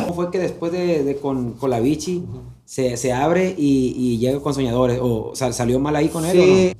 [0.00, 2.24] ¿Cómo fue que después de, de con, con la bichi
[2.64, 4.98] se, se abre y, y llega con soñadores?
[5.02, 6.32] ¿O sal- salió mal ahí con él?
[6.32, 6.72] Sí.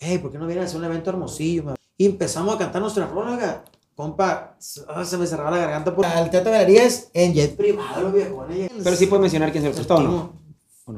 [0.00, 1.64] Ey, ¿por qué no viene a hacer un evento hermosillo?
[1.64, 1.74] man?
[1.96, 3.64] Y empezamos a cantar nuestra oiga.
[3.94, 4.56] Compa,
[4.88, 8.12] ah, se me cerraba la garganta por el teatro de galerías en jet privado, los
[8.14, 8.70] viejones.
[8.70, 8.84] o no?
[8.84, 10.32] Pero sí puede mencionar quién se lo prestó, ¿o ¿no?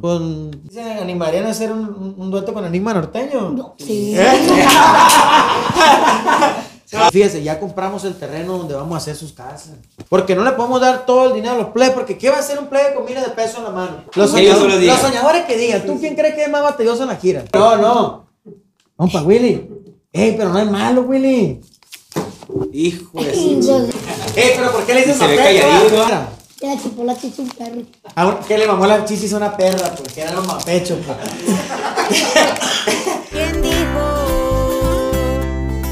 [0.00, 3.74] Con, ¿Se animarían a hacer un, dueto con Enigma Norteño?
[3.79, 4.16] Sí.
[7.12, 9.71] Fíjese, ya compramos el terreno donde vamos a hacer sus casas.
[10.08, 12.40] Porque no le podemos dar todo el dinero a los plebes, porque ¿qué va a
[12.40, 14.04] hacer un plebe con miles de pesos en la mano?
[14.14, 17.17] Los, soñadores, los soñadores que digan, ¿tú quién crees que es más batalloso en la
[17.17, 17.44] gira?
[17.53, 18.26] No, no.
[18.96, 19.68] Compa, Willy.
[20.12, 21.61] Ey, pero no es malo, Willy.
[22.72, 23.90] Hijo de su-
[24.36, 26.29] Ey, pero ¿por qué le dices Se ve calladito, ah?
[26.61, 27.82] Que la chupó la chicha un perro.
[28.14, 29.90] Ah, ¿Qué le mamó la chichis a una perra?
[29.96, 30.98] Pues que eran los mapechos.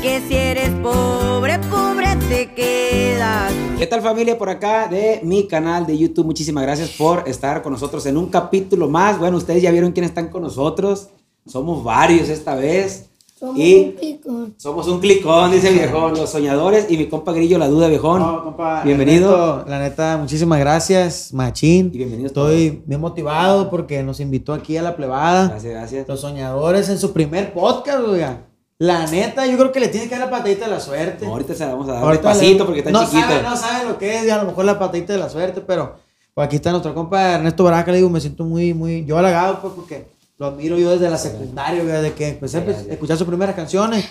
[0.02, 3.52] que si eres pobre, pobre te quedas?
[3.78, 6.26] ¿Qué tal familia por acá de mi canal de YouTube?
[6.26, 9.20] Muchísimas gracias por estar con nosotros en un capítulo más.
[9.20, 11.10] Bueno, ustedes ya vieron quiénes están con nosotros.
[11.46, 13.10] Somos varios esta vez.
[13.38, 14.46] Somos y un pico.
[14.56, 18.20] somos un clicón, dice el viejón, los soñadores y mi compa Grillo, la duda viejón.
[18.20, 19.30] No, compa, Bienvenido.
[19.30, 21.92] La neta, la neta, muchísimas gracias, Machín.
[21.94, 25.48] Y bienvenidos Estoy bien motivado porque nos invitó aquí a la plebada.
[25.48, 26.08] Gracias, gracias.
[26.08, 28.51] Los soñadores en su primer podcast, oiga.
[28.82, 31.24] La neta, yo creo que le tiene que dar la patadita de la suerte.
[31.24, 33.28] No, ahorita se la vamos a dar Ahorita despacito le- porque está no chiquito.
[33.28, 35.60] Sabe, no saben lo que es, y a lo mejor la patadita de la suerte,
[35.60, 35.94] pero
[36.34, 39.60] pues, aquí está nuestro compa Ernesto Baraca, le digo, me siento muy, muy, yo halagado,
[39.60, 40.06] pues, porque
[40.38, 42.88] lo admiro yo desde la secundaria, desde que empecé a Gracias.
[42.88, 44.04] escuchar sus primeras canciones.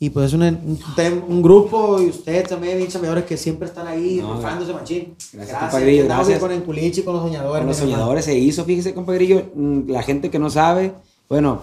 [0.00, 0.78] Y pues es un, un,
[1.28, 5.14] un grupo, y ustedes también, bien chambeadores, que siempre están ahí, No, rifándose machín.
[5.32, 6.40] Gracias, compa Grillo, Andamos gracias.
[6.40, 7.58] Con el culichi, con los soñadores.
[7.60, 10.92] Con los soñadores se hizo, fíjese, compa Grillo, mm, la gente que no sabe,
[11.28, 11.62] bueno,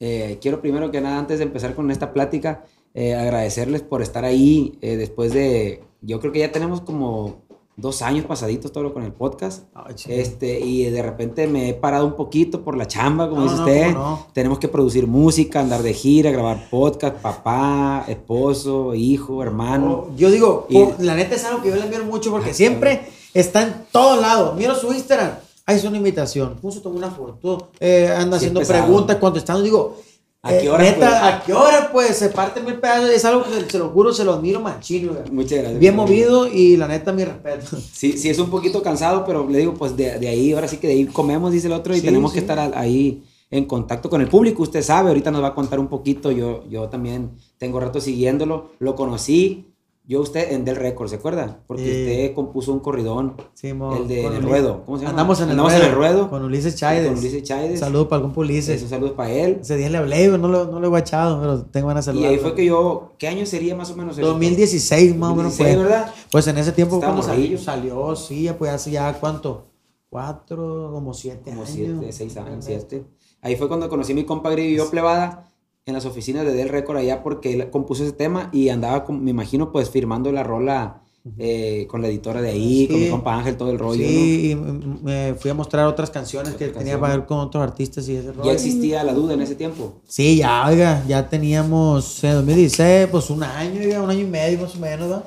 [0.00, 4.24] eh, quiero primero que nada, antes de empezar con esta plática, eh, agradecerles por estar
[4.24, 7.44] ahí eh, después de, yo creo que ya tenemos como
[7.78, 9.64] dos años pasaditos todo con el podcast.
[10.08, 13.56] Este, y de repente me he parado un poquito por la chamba, como No, dice
[13.56, 13.92] no, usted.
[13.92, 14.26] no.
[14.32, 20.08] Tenemos que producir música, andar de gira, grabar podcast, papá, esposo, hijo, hermano.
[20.16, 23.02] Yo digo, Y- por- la neta es algo que yo le admiro mucho porque siempre
[23.34, 24.56] está en todos lados.
[24.56, 25.32] Miro su Instagram,
[25.66, 26.56] ahí es una invitación.
[26.56, 29.62] Puso tomó una foto, eh, anda Sí, haciendo preguntas, contestando.
[29.62, 29.98] Digo,
[30.42, 31.22] ¿A eh, qué hora, neta, pues?
[31.22, 32.16] ¿a qué hora pues?
[32.16, 33.10] Se parte mil pedazos.
[33.10, 35.12] Es algo que se lo juro, se lo admiro machino.
[35.12, 35.30] güey.
[35.32, 35.78] Muchas gracias.
[35.80, 37.76] Bien movido y la neta, mi respeto.
[37.92, 40.76] Sí, sí, es un poquito cansado, pero le digo, pues de, de ahí, ahora sí
[40.76, 42.34] que de ahí comemos, dice el otro, y Sí, tenemos sí.
[42.34, 44.62] que estar ahí en contacto con el público.
[44.62, 46.30] Usted sabe, ahorita nos va a contar un poquito.
[46.30, 48.70] Yo, yo también tengo rato siguiéndolo.
[48.78, 49.66] Lo conocí,
[50.08, 51.60] yo usted en Del Record, ¿se acuerda?
[51.66, 54.82] Porque usted compuso un corridón, Sí, mo- el de El Ruedo.
[54.84, 55.10] ¿Cómo se llama?
[55.10, 56.30] Andamos en, Andamos el, en ruedo, el ruedo.
[56.30, 57.08] Con Ulises Chaides.
[57.08, 57.80] Con Ulises Chaides.
[57.80, 58.76] Saludos para el compa Ulises.
[58.76, 59.58] Esos saludos para él.
[59.60, 62.24] Ese día le hablé, no lo, no lo he guachado, pero tengo ganas de Y
[62.24, 64.16] ahí fue que yo, ¿qué año sería más o menos?
[64.16, 64.26] eso?
[64.28, 65.82] 2016 más o menos 2016, fue.
[65.84, 66.14] ¿verdad?
[66.30, 69.66] Pues en ese tiempo Estaba cuando salió, salió, sí, pues hace ya cuánto,
[70.08, 71.70] cuatro, como siete Como años.
[71.74, 73.04] siete, seis años, siete.
[73.42, 75.50] Ahí fue cuando conocí a mi compa Grillo plebada
[75.86, 79.22] en las oficinas de Del Record allá porque él compuso ese tema y andaba, con-
[79.24, 81.02] me imagino, pues firmando la rola
[81.38, 83.04] eh, con la editora de ahí, con Sí.
[83.04, 84.02] mi compa Ángel, todo el rollo.
[84.02, 84.08] ¿no?
[84.08, 87.64] Sí, y m- me fui a mostrar otras canciones que tenía para ver con otros
[87.64, 88.44] artistas y ese rollo.
[88.44, 89.94] Ya existía la duda en ese tiempo.
[90.06, 94.60] Sí, ya, oiga, ya teníamos en 2016, pues un año, oiga, un año y medio
[94.60, 95.22] más o menos, ¿no?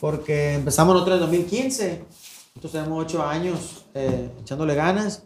[0.00, 2.00] Porque empezamos nosotros en 2015,
[2.56, 5.22] nosotros tenemos ocho años eh, echándole ganas,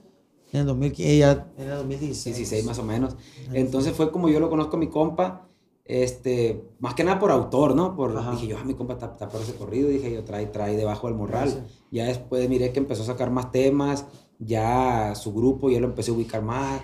[0.53, 2.37] en el 2015, ya en el 2016.
[2.37, 3.17] 16 más o menos.
[3.53, 5.47] Entonces fue como yo lo conozco a mi compa,
[5.85, 7.97] este, más que nada por autor, ¿no?
[7.97, 8.33] Por, Ajá.
[8.33, 11.09] dije yo, ah, mi compa está, está por ese corrido, dije yo, trae, trae debajo
[11.09, 11.51] del morral.
[11.51, 11.59] Sí.
[11.91, 14.07] Ya después miré que empezó a sacar más temas,
[14.39, 16.81] ya su grupo ya lo empecé a ubicar más,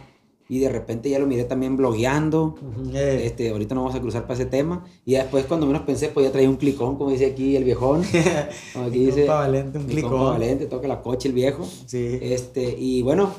[0.48, 2.54] y de repente ya lo miré también blogueando.
[2.60, 4.84] Ujú, eh, Este, ahorita no vamos a cruzar para ese tema.
[5.04, 7.64] Y ya después, cuando menos pensé, pues ya traía un clicón, como dice aquí el
[7.64, 8.02] viejón.
[8.72, 9.26] Como aquí dice.
[9.26, 10.32] Valente, un clicón.
[10.32, 11.64] Valente, toca la coche el viejo.
[11.86, 12.18] Sí.
[12.22, 13.30] Este, y bueno,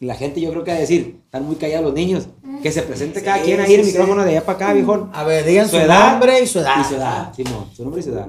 [0.00, 2.28] la gente yo creo que va a decir, están muy callados los niños.
[2.62, 4.28] Que se presente cada Sí, quien ahí el sí, micrófono sí.
[4.28, 5.10] de allá para acá, viejón.
[5.12, 6.80] A ver, digan su, edad nombre y su edad.
[6.80, 8.28] Y su edad, Simón, su nombre y su edad.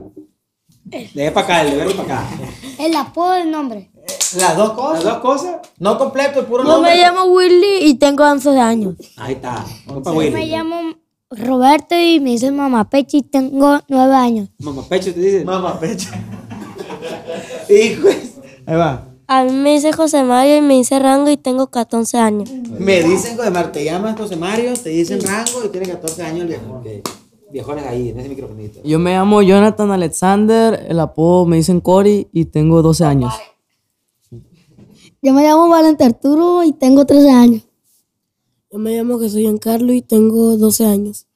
[0.86, 2.30] De allá para acá, el de verlo para acá.
[2.80, 3.92] El apodo del nombre.
[4.38, 5.04] Las dos cosas.
[5.04, 5.56] Las dos cosas.
[5.80, 6.92] No completo, el puro Yo nombre.
[6.92, 8.96] me llamo Willy y tengo 11 años.
[9.18, 9.66] Ahí está.
[9.86, 10.32] Compa Yo Willy.
[10.32, 10.94] me llamo
[11.30, 14.50] Roberto y me dicen mamá Pechi y tengo nueve años.
[14.60, 15.44] Mamá Pecho, te dice.
[15.46, 16.10] Mamá, pecha.
[17.70, 18.08] Hijo.
[18.66, 19.09] Ahí va.
[19.32, 22.50] A mí me dice José Mario y me dice Rango y tengo 14 años.
[22.52, 26.50] Me dicen José Mario, te llamas José Mario, te dicen Rango y tiene 14 años
[26.50, 27.04] el.
[27.52, 28.80] Viejones ahí, en ese microfonito.
[28.84, 33.32] Yo me llamo Jonathan Alexander, el apodo me dicen Cory y tengo 12 años.
[35.22, 37.68] Yo me llamo Valente Arturo y tengo 13 años.
[38.72, 41.28] Yo me llamo Jesús Giancarlo y tengo 12 años.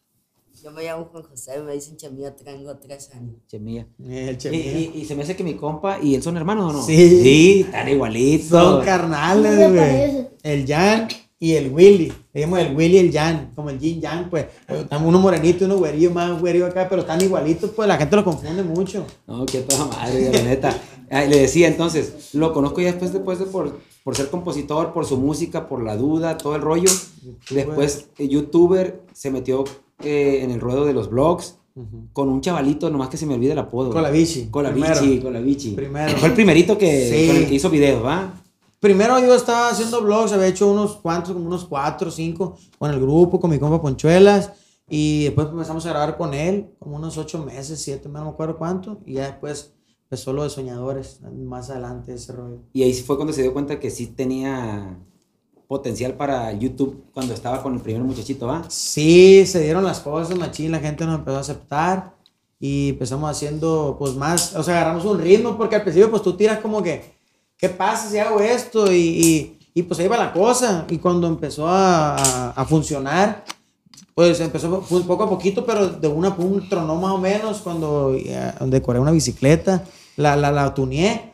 [0.64, 3.36] Yo me llamo Juan José, me dicen Chemilla, tengo tres años.
[3.48, 3.86] Chemilla.
[4.08, 4.72] El Y, Chemilla.
[4.72, 6.86] y- y se me hace que mi compa y él son hermanos, ¿o no?
[6.86, 6.96] Sí.
[7.22, 8.48] Sí, están igualitos.
[8.50, 10.28] Son carnales, ¿Cómo te güey.
[10.44, 11.08] El Jan
[11.38, 12.08] y el Willy.
[12.08, 14.46] Le decimos el Willy y el Jan, como el Yin Yang, pues.
[14.70, 18.16] Estamos uno morenito y uno güerillo más güerillo acá, pero están igualitos, pues la gente
[18.16, 19.06] lo confunde mucho.
[19.28, 20.82] No, qué toda madre, la neta.
[21.10, 25.06] Ay, le decía entonces, lo conozco ya después, después de por, por ser compositor, por
[25.06, 26.90] su música, por la duda, todo el rollo.
[27.50, 29.66] Después, eh, youtuber, se metió
[30.04, 31.58] eh, en el ruedo de los blogs
[32.14, 33.90] con un chavalito, nomás que se me olvida el apodo.
[33.92, 35.20] Colavici, Colavici.
[35.20, 35.72] Colavici.
[35.72, 36.16] Primero.
[36.18, 37.28] Fue el primerito que, Sí.
[37.28, 38.34] con el que hizo videos, ¿va?
[38.80, 42.92] Primero yo estaba haciendo vlogs, había hecho unos cuantos, como unos cuatro o cinco, con
[42.92, 44.52] el grupo, con mi compa Ponchuelas.
[44.90, 48.58] Y después empezamos a grabar con él, como unos ocho meses, siete, no me acuerdo
[48.58, 49.00] cuánto.
[49.06, 49.74] Y ya después
[50.04, 52.60] empezó lo de Soñadores, más adelante ese rollo.
[52.74, 55.00] Y ahí fue cuando se dio cuenta que sí tenía
[55.68, 58.64] potencial para YouTube cuando estaba con el primer muchachito, ¿va?
[58.70, 62.14] Sí, se dieron las cosas, machín, la gente nos empezó a aceptar
[62.60, 66.34] y empezamos haciendo pues más, o sea, agarramos un ritmo porque al principio pues tú
[66.34, 67.14] tiras como que,
[67.58, 68.92] ¿qué pasa si hago esto?
[68.92, 73.44] Y, y, y, pues ahí va la cosa y cuando empezó a, a, funcionar,
[74.16, 78.54] pues empezó poco a poquito, pero de una pum tronó más o menos cuando eh,
[78.62, 79.84] decoré una bicicleta,
[80.16, 81.33] la, la, la tuneé.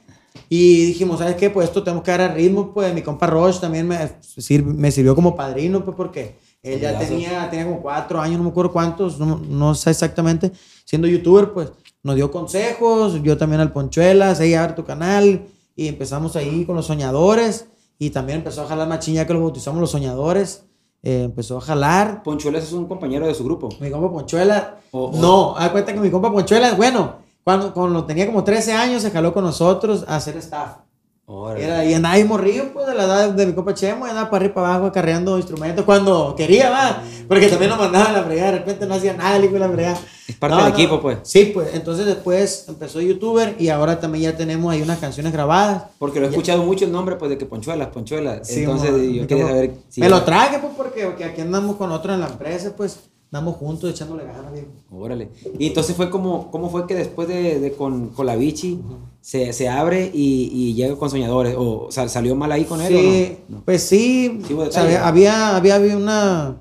[0.50, 1.50] Y dijimos, ¿sabes qué?
[1.52, 2.74] Pues esto tenemos que dar al ritmo.
[2.74, 6.98] Pues mi compa Roche también me, sir- me sirvió como padrino, pues porque él ya
[7.00, 10.52] tenía, tenía como cuatro años, no me acuerdo cuántos, no, no sé exactamente,
[10.86, 11.72] siendo youtuber, pues
[12.04, 16.76] nos dio consejos, yo también al Ponchuelas, ahí abre tu canal, y empezamos ahí con
[16.76, 17.68] los soñadores,
[17.98, 20.64] y también empezó a jalar machín, ya que los bautizamos los soñadores,
[21.04, 23.70] eh, empezó a jalar, Ponchuelas es un compañero de su grupo.
[23.80, 27.16] mi compa Ponchuela, O- o- no, haz cuenta que mi compa Ponchuela, bueno,
[27.50, 30.78] cuando, cuando tenía como 13 años se jaló con nosotros a hacer staff.
[31.26, 31.64] Órale.
[31.66, 34.30] Era, y andaba ahí morrido, pues, de la edad de mi compa Chemo, y andaba
[34.30, 37.04] para arriba y para abajo acarreando instrumentos cuando quería, va.
[37.28, 40.00] Porque también nos mandaban a la fregada, de repente no hacía nada, de la fregada.
[40.28, 41.18] Es parte del equipo, pues.
[41.24, 45.84] Sí, pues, entonces después empezó youtuber y ahora también ya tenemos ahí unas canciones grabadas.
[45.98, 48.48] Porque lo he escuchado mucho el nombre, pues, de que Ponchuelas, Ponchuelas.
[48.48, 50.02] Sí, Entonces, mo- yo quería saber si...
[50.02, 53.00] Me lo traje, pues, porque, porque aquí andamos con otro en la empresa, pues,
[53.32, 54.68] andamos juntos echándole ganas, viejo.
[54.92, 55.30] Órale.
[55.58, 58.80] Y entonces fue como, ¿cómo fue que después de, de con, con la bichi
[59.22, 61.56] se, se abre y, y llega con soñadores?
[61.58, 63.58] ¿O sal- salió mal ahí con él Sí, o no?
[63.60, 63.66] No.
[63.66, 66.58] pues sí, Sí o sea, había, había, había una...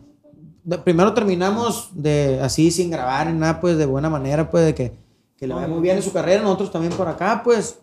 [0.84, 4.92] primero terminamos de así sin grabar ni nada, pues de buena manera, pues de que,
[5.38, 7.78] que le vaya muy bien en su carrera, nosotros también por acá, pues.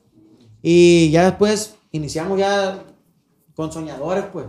[0.62, 2.84] Y ya después iniciamos ya
[3.56, 4.46] con soñadores, pues.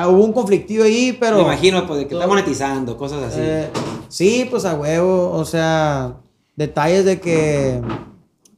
[0.00, 1.36] Ah, hubo un conflictivo ahí, pero...
[1.38, 3.40] Me imagino, pues, de que está todo- monetizando, cosas así.
[3.40, 3.68] eh,
[4.08, 6.14] sí, pues a huevo, o sea,
[6.54, 7.80] detalles de que,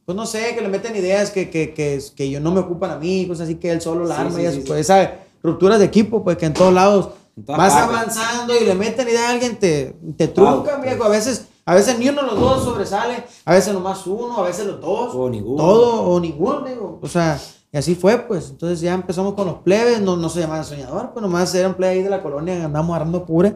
[0.05, 2.91] pues no sé, que le meten ideas que, que, que, que yo no me ocupan
[2.91, 4.63] a mí, cosas así que él solo la Sí, arma sí, y sí, eso, sí.
[4.67, 7.89] pues esa rupturas de equipo, pues que en todos lados En vas partes.
[7.95, 11.97] avanzando y le meten idea a alguien, te, te truncan, viejo, a veces, a veces
[11.97, 15.27] ni uno de los dos sobresale, a veces nomás uno, a veces los dos, O
[15.29, 15.57] ninguno.
[15.63, 17.39] todo o ninguno, digo, o sea,
[17.73, 21.11] y así fue, pues, entonces ya empezamos con los plebes, no, no se llamaban soñador,
[21.13, 23.55] pues nomás eran plebes ahí de la colonia, andamos agarrando pura.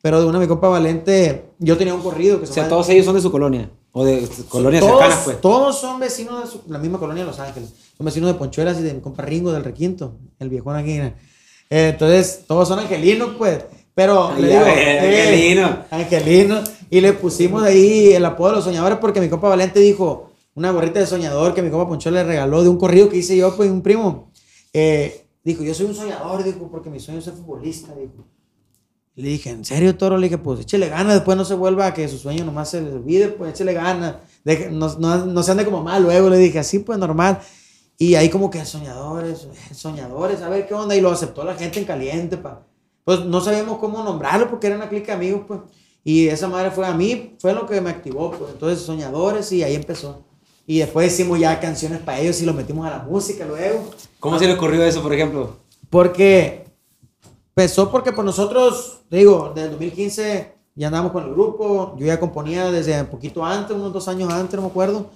[0.00, 2.88] Pero de una mi compa Valente, yo tenía un corrido que o se sea, todos
[2.88, 3.70] ellos son de su colonia.
[3.92, 5.40] O de colonias todos, cercanas, pues.
[5.40, 7.70] Todos son vecinos de su- la misma colonia de Los Ángeles.
[7.96, 10.92] Son vecinos de Ponchuelas y de mi compa Ringo del Requinto, el viejón aquí.
[10.92, 11.12] Eh,
[11.70, 13.64] entonces, todos son angelinos, pues.
[13.94, 15.78] Pero, Ay, le digo, eh, angelino.
[15.90, 16.70] Angelinos.
[16.90, 20.70] Y le pusimos ahí el apodo de los soñadores porque mi compa Valente dijo una
[20.70, 23.56] gorrita de soñador que mi compa Poncho le regaló de un corrido que hice yo,
[23.56, 24.30] pues, un primo.
[24.72, 28.26] Eh, dijo, yo soy un soñador, dijo, porque mi sueño es ser futbolista, dijo.
[29.14, 30.16] Le dije, ¿en serio, Toro?
[30.16, 32.80] Le dije, pues échele ganas, después no se vuelva a que su sueño nomás se
[32.80, 33.74] le olvide, pues échele.
[34.44, 37.38] Deje- no, no, no se ande como mal luego, le dije, así pues normal.
[37.98, 40.96] Y ahí como que soñadores, soñadores, a ver qué onda.
[40.96, 42.66] Y lo aceptó la gente en caliente, pa.
[43.04, 45.60] Pues no sabíamos cómo nombrarlo porque era una clica de amigos, pues.
[46.04, 48.50] Y esa madre fue a mí, fue lo que me activó, pues.
[48.52, 50.24] Entonces, soñadores y ahí empezó.
[50.72, 53.90] Y después hicimos ya canciones para ellos y lo metimos a la música luego.
[54.18, 55.58] ¿Cómo se le ocurrió eso, por ejemplo?
[55.90, 56.64] Porque
[57.54, 62.18] empezó porque por nosotros, digo, desde el 2015 ya andamos con el grupo, yo ya
[62.18, 65.10] componía desde un poquito antes, unos dos años antes, no me acuerdo.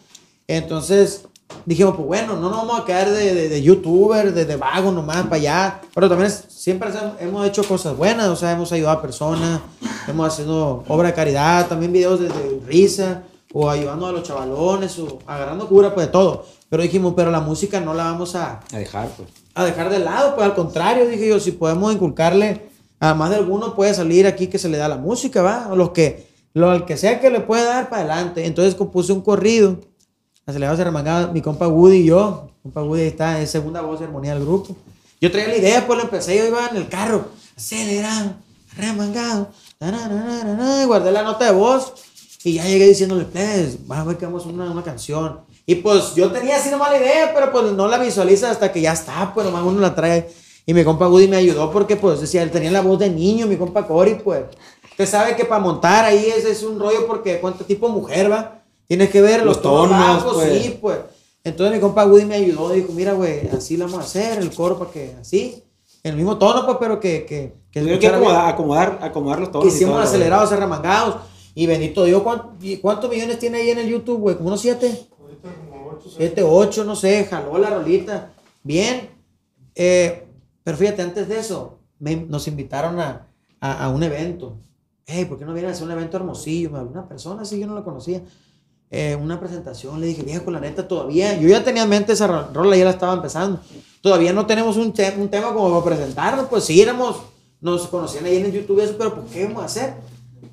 [0.47, 1.27] Entonces
[1.65, 4.93] dijimos, pues bueno, no nos vamos a quedar de, de, de youtuber, de, de vago
[4.93, 8.99] nomás para allá, pero también es- siempre hemos hecho cosas buenas, o sea, hemos ayudado
[8.99, 9.61] a personas,
[10.07, 13.23] hemos haciendo obra de caridad, también videos de, de risa,
[13.59, 16.45] o ayudando a los chavalones, o agarrando cura, pues de todo.
[16.69, 19.31] Pero dijimos, pero la música no la vamos a, A dejar, pues.
[19.55, 22.69] a dejar de lado, pues al contrario, dije yo, si podemos inculcarle,
[23.01, 25.69] a más de alguno puede salir aquí que se le da la música, ¿va?
[25.71, 28.45] O los que, lo al que sea que le puede dar para adelante.
[28.45, 29.79] Entonces compuse un corrido,
[30.45, 34.05] acelerado se remangaba mi compa Woody y yo, compa Woody está, es segunda voz de
[34.05, 34.77] armonía del grupo.
[35.19, 37.25] Yo traía la idea, pues lo empecé, yo iba en el carro,
[37.57, 38.35] acelerado,
[38.77, 39.49] remangado,
[39.79, 41.95] tarararara, y guardé la nota de voz
[42.45, 45.41] y ya llegué diciéndole, plebes, vamos a ver que vamos a una, una canción.
[45.65, 48.81] Y pues yo tenía así nomás la idea, pero pues no la visualiza hasta que
[48.81, 50.29] ya está, pues nomás uno la trae.
[50.65, 53.47] Y mi compa Woody me ayudó porque pues decía, él tenía la voz de niño,
[53.47, 54.45] mi compa Cory, pues.
[54.91, 58.63] Usted sabe que para montar ahí ese es un rollo porque cuánto tipo mujer va.
[58.87, 60.63] Tienes que ver los, Los tonos, bajos, pues.
[60.63, 60.99] sí, pues.
[61.43, 64.53] Entonces mi compa Woody me ayudó, dijo, mira, güey, así lo vamos a hacer, el
[64.53, 65.63] coro para que así,
[66.03, 67.25] el mismo tono, pues, pero que...
[67.25, 69.73] que, que que acomodar, acomodar, acomodar los tonos.
[69.73, 71.17] Hicimos todo, acelerados, arremangados.
[71.57, 74.37] Y bendito Dios, ¿cuánto- y ¿cuántos millones tiene ahí en el YouTube, güey?
[74.37, 75.07] ¿Como unos siete?
[76.17, 78.31] Siete, ocho, no sé, jaló la rolita.
[78.63, 79.09] Bien.
[79.75, 80.27] Eh,
[80.63, 83.27] pero fíjate, antes de eso, me- nos invitaron a,
[83.61, 84.59] a, a un evento.
[85.07, 86.71] Hey, ¿por qué no vienen a hacer un evento hermosillo?
[86.71, 88.21] Me habló Una persona así, yo no la conocía.
[88.91, 91.39] Eh, una presentación, le dije, viejo, la neta, todavía.
[91.41, 93.61] Yo ya tenía en mente esa ro- rola, ya la estaba empezando.
[94.03, 97.17] Todavía no tenemos un, te- un tema como para presentarnos, pues sí, éramos,
[97.63, 99.95] nos conocían ahí en el YouTube, eso, pero pues, ¿qué vamos a hacer?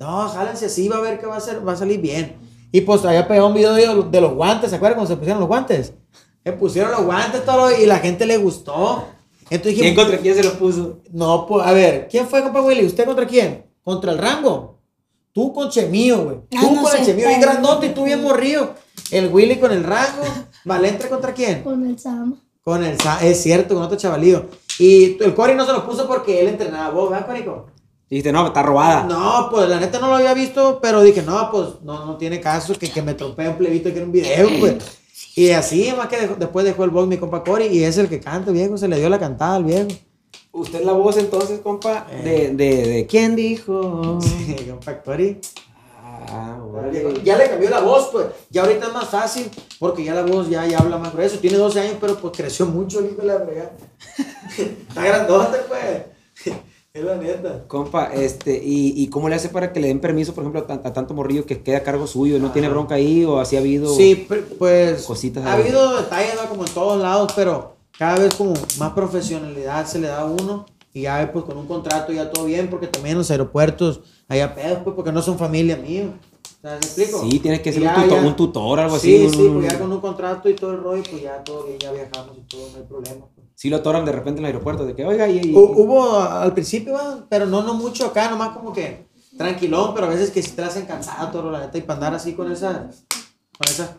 [0.03, 2.35] No, jálense así, va a ver que va a, ser, va a salir bien.
[2.71, 5.39] Y pues había pegado un video de, de los guantes, ¿se acuerdan cuando se pusieron
[5.39, 5.93] los guantes?
[6.43, 9.05] Se pusieron los guantes todo, y la gente le gustó.
[9.49, 10.99] Entonces ¿Quién contra quién se los puso?
[11.11, 12.85] no, pues, a ver, ¿quién fue, compa Willy?
[12.85, 13.65] ¿Usted contra quién?
[13.83, 14.79] ¿Contra el Rango?
[15.31, 16.37] Tú con Chemío, güey.
[16.55, 18.73] Ah, Tú no con el Chemío bien grandote y tú bien morrido.
[19.11, 20.23] El Willy con el Rango.
[20.65, 21.63] ¿Valentre contra quién?
[21.63, 22.35] Con el Sama.
[22.63, 24.45] Con el Sa- es cierto, con otro chavalío.
[24.79, 27.67] Y el Cory no se lo puso porque él entrenaba vos, ¿verdad, Corico?
[28.13, 29.05] Y dijiste, no, está robada.
[29.05, 32.39] No, pues la neta no lo había visto, pero dije, no, pues no, no tiene
[32.39, 34.75] caso que, que me tropee un plebito que era un video, pues.
[35.35, 38.07] Y así, más que dejó- después dejó el box mi compa Cory y es el
[38.07, 39.87] que canta, viejo, se le dio la cantada al viejo.
[40.51, 44.19] Usted es la voz entonces, compa, de, de, de ¿quién dijo?
[44.21, 45.41] Sí, compa Cory.
[46.29, 47.19] Ah, órale.
[47.23, 48.27] Ya le cambió la voz, pues.
[48.51, 51.39] Ya ahorita es más fácil, porque ya la voz ya, ya habla más grueso.
[51.39, 53.71] Tiene 12 años, pero pues creció mucho el hijo de la fregada.
[54.87, 56.55] Está grandote, pues.
[56.95, 57.63] Es la neta.
[57.67, 60.73] Compa, este, ¿y, ¿y cómo le hace para que le den permiso, por ejemplo, a,
[60.87, 62.37] a tanto morrillo que quede a cargo suyo?
[62.37, 63.91] ¿No tiene bronca ahí o así ha habido?
[63.95, 64.27] Sí,
[64.59, 65.01] pues.
[65.01, 66.47] Cositas Ha habido detalles, ¿no?
[66.47, 70.67] como en todos lados, pero cada vez como más profesionalidad se le da a uno.
[70.93, 74.47] Y ya, pues con un contrato ya todo bien, porque también en los aeropuertos hay
[74.53, 75.75] pedos, pues, porque no son familia
[76.61, 77.23] sea, ¿me explico?
[77.27, 79.35] Sí, tienes que ser ya- un, tutor, ya- un tutor, algo Sí, así.
[79.35, 81.79] sí, un- pues ya con un contrato y todo el rollo, pues ya todo bien,
[81.79, 83.25] ya viajamos y todo, no hay problema.
[83.55, 85.37] Sí lo atoran de repente en el aeropuerto, de que, oiga, y...
[85.37, 86.97] y- Hu- Hubo al principio,
[87.29, 89.07] pero no, no mucho acá, nomás como que
[89.37, 92.15] tranquilón, pero a veces que si te hacen cansado, todo la neta, y para andar
[92.15, 93.05] así con esas,
[93.57, 93.91] con esas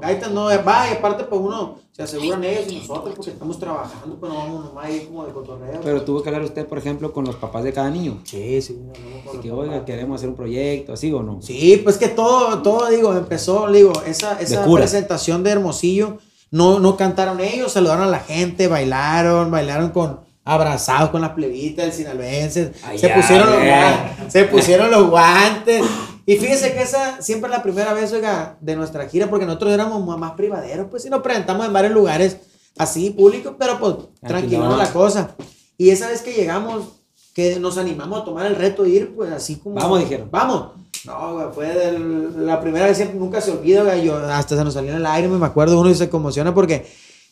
[0.00, 4.16] gaitas, no, va, y aparte, pues uno se aseguran ellos y nosotros, porque estamos trabajando,
[4.18, 5.80] pues no vamos nomás ahí como de cotorreo.
[5.82, 8.20] Pero tuvo que hablar usted, por ejemplo, con los papás de cada niño.
[8.24, 8.78] sí, sí,
[9.26, 9.86] con Que, oiga, papás.
[9.86, 11.40] queremos hacer un proyecto, así o no.
[11.42, 16.18] Sí, pues que todo, todo, digo, empezó, digo, esa, esa presentación de Hermosillo,
[16.52, 21.84] no, no cantaron ellos, saludaron a la gente, bailaron, bailaron con abrazados con las plebitas
[21.86, 25.82] del sinaloense, Ay, se ya, pusieron los guantes, se pusieron los guantes.
[26.26, 29.72] Y fíjese que esa siempre es la primera vez, oiga, de nuestra gira, porque nosotros
[29.72, 32.36] éramos más- privaderos, pues sí nos presentamos en varios lugares
[32.78, 34.78] así públicos, pero pues Tranquilón.
[34.78, 35.34] la cosa.
[35.78, 36.84] Y esa vez que llegamos,
[37.34, 39.76] que nos animamos a tomar el reto de ir, pues así como...
[39.76, 40.28] Vamos, dijeron.
[40.30, 40.81] Vamos.
[41.04, 44.64] No, güey, fue del- la primera vez, siempre, nunca se olvida, güey, yo hasta se
[44.64, 46.86] nos salió en el aire, me acuerdo uno y se conmociona porque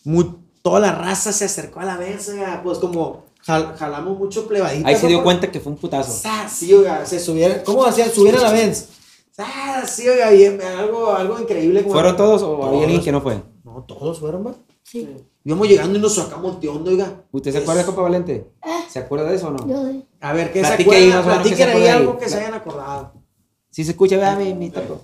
[0.05, 4.47] mu- toda la raza se acercó a la vez, güey, pues como jal- jalamos mucho
[4.49, 4.89] plebadita.
[4.89, 6.13] Ahí se dio pues, cuenta que fue un putazo.
[6.49, 8.11] Sí, oiga, se subieron, ¿cómo hacían?
[8.11, 8.75] Subir a la.
[9.33, 11.83] Sa, Sí, oiga, y em- algo, algo increíble.
[11.83, 13.41] como- ¿Fueron todos o había alguien que no fue?
[13.65, 14.55] No, todos fueron, va.
[14.83, 15.09] Sí.
[15.45, 17.23] Íbamos llegando y nos sacamos de onda, oiga.
[17.31, 18.51] ¿Usted se Es- acuerda, compa Valente?
[18.91, 19.67] ¿Se acuerda de eso o no?
[19.69, 20.05] Yo sí.
[20.21, 21.41] A ver, ¿qué se Platique ahí, más acuerdan?
[21.41, 22.01] o menos, ¿qué se Platiquen ahí acuerda ahí?
[22.01, 23.13] algo que se hayan acordado.
[23.71, 25.01] Si se escucha, vea mi, mi taco.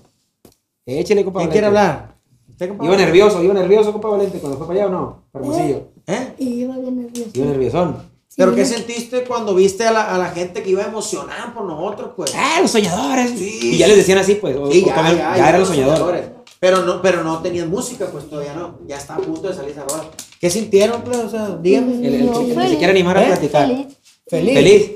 [0.85, 2.15] Échale, compa ¿Quién quiere hablar?
[2.49, 3.05] ¿Usted, compa Iba Valente?
[3.11, 5.23] nervioso, iba nervioso, compa Valente, cuando fue para allá o no?
[5.31, 5.87] Para Hermosillo.
[6.07, 6.33] ¿Eh?
[6.39, 7.29] Y iba bien nervioso.
[7.33, 8.17] Iba nerviosón.
[8.35, 11.65] ¿Pero qué sentiste cuando viste a la, a la gente que iba a emocionar por
[11.65, 12.31] nosotros, pues?
[12.35, 13.31] ¡Ah, los soñadores!
[13.31, 13.59] Sí.
[13.73, 14.55] Y ya les decían así, pues.
[14.55, 16.25] o- Sí, ya, ya, ya ya eran los soñadores.
[16.59, 18.79] Pero no, pero no tenían música, pues todavía no.
[18.87, 20.09] Ya está a punto de salir esa rola.
[20.39, 21.17] ¿Qué sintieron, pues?
[21.17, 21.95] O sea, dígame.
[21.95, 23.27] El, el- No, el que se quiere animar a ¿Eh?
[23.27, 23.67] platicar.
[23.67, 23.87] Feliz.
[24.27, 24.91] Feliz.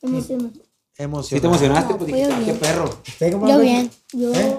[0.00, 0.28] Feliz.
[1.00, 1.04] Emocionado.
[1.04, 1.22] Emocionado.
[1.22, 1.92] ¿Sí te emocionaste?
[1.92, 2.52] No, Pues fue dijiste, "Ah, bien.
[2.52, 2.84] qué perro.
[3.08, 3.90] ¿Usted, compa Yo bien.
[4.12, 4.56] Yo ¿Eh?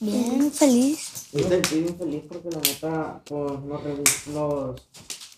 [0.00, 1.28] bien feliz.
[1.32, 4.80] Yo estoy bien feliz porque la neta, pues, revi- nos-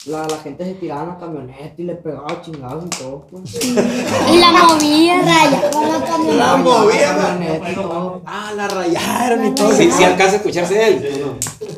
[0.06, 3.64] la, la gente se tiraba en la camioneta y le pegaba chingados y todo, pues.
[3.64, 6.36] Y la movía, rayaba la camioneta.
[6.46, 8.22] La movía, la camioneta y todo.
[8.26, 9.72] Ah, la rayaron y todo.
[9.72, 11.00] Sí, sí alcanza a escucharse él.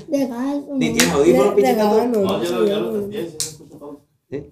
[0.09, 0.57] De gas.
[0.73, 1.75] Ni tiene audífono, pinche.
[1.77, 3.11] No, yo lo.
[4.31, 4.51] ¿Sí?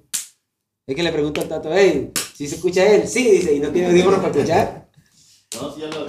[0.87, 3.09] Es que le pregunto al tato, hey, ¿sí se escucha él?
[3.09, 4.89] Sí, dice, y no tiene audífono para escuchar.
[5.61, 6.07] No, sí, ya lo.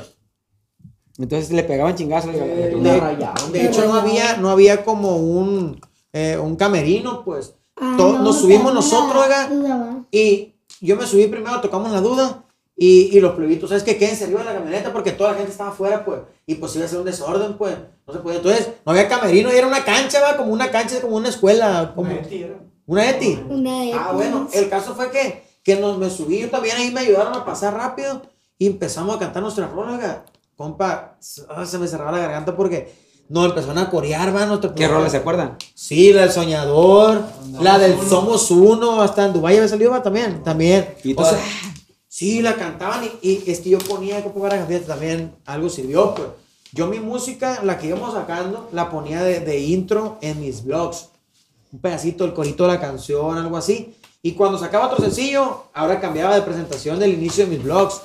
[1.18, 2.32] Entonces le pegaban chingazos.
[2.36, 2.76] Eh,
[3.52, 5.80] De, hecho, no había, no había como un,
[6.12, 7.54] eh, un camerino, pues.
[7.78, 9.48] Ah, no, nos subimos no, nosotros, no, oiga.
[9.50, 10.08] no.
[10.12, 12.42] Y yo me subí primero, tocamos la duda.
[12.78, 13.98] Y, y los plebitos, ¿sabes qué?
[13.98, 16.20] Quédense arriba de la camioneta porque toda la gente estaba afuera, pues.
[16.46, 17.78] Y pues iba a ser un desorden, pues.
[18.06, 18.38] No se podía.
[18.40, 21.94] Entonces, no había camerino y era una cancha, va, como una cancha, como una escuela.
[21.96, 22.12] Como,
[22.88, 23.44] ¿Una ETI?
[23.50, 26.92] Una de Ah, bueno, el caso fue que, que nos, me subí yo también ahí,
[26.92, 28.22] me ayudaron a pasar rápido
[28.58, 30.26] y empezamos a cantar nuestra rola, oiga.
[30.56, 31.18] Compa,
[31.50, 32.94] ah, se me cerraba la garganta porque
[33.28, 34.46] nos empezaron a corear, va.
[34.46, 35.58] no te ¿Qué roles se acuerdan?
[35.74, 37.24] Sí, la del soñador,
[37.60, 40.94] la del Somos Uno, hasta en Dubái había salido va, también, también.
[41.04, 41.40] Y O sea,
[42.08, 46.14] sí, la cantaban y, y es que yo ponía como para fíjate, también algo sirvió,
[46.14, 46.30] pues.
[46.74, 51.10] Yo mi música, la que íbamos sacando, la ponía de, de intro en mis vlogs.
[51.72, 53.96] Un pedacito, el corito de la canción, algo así.
[54.26, 58.02] Y cuando sacaba otro sencillo, ahora cambiaba de presentación del inicio de mis vlogs.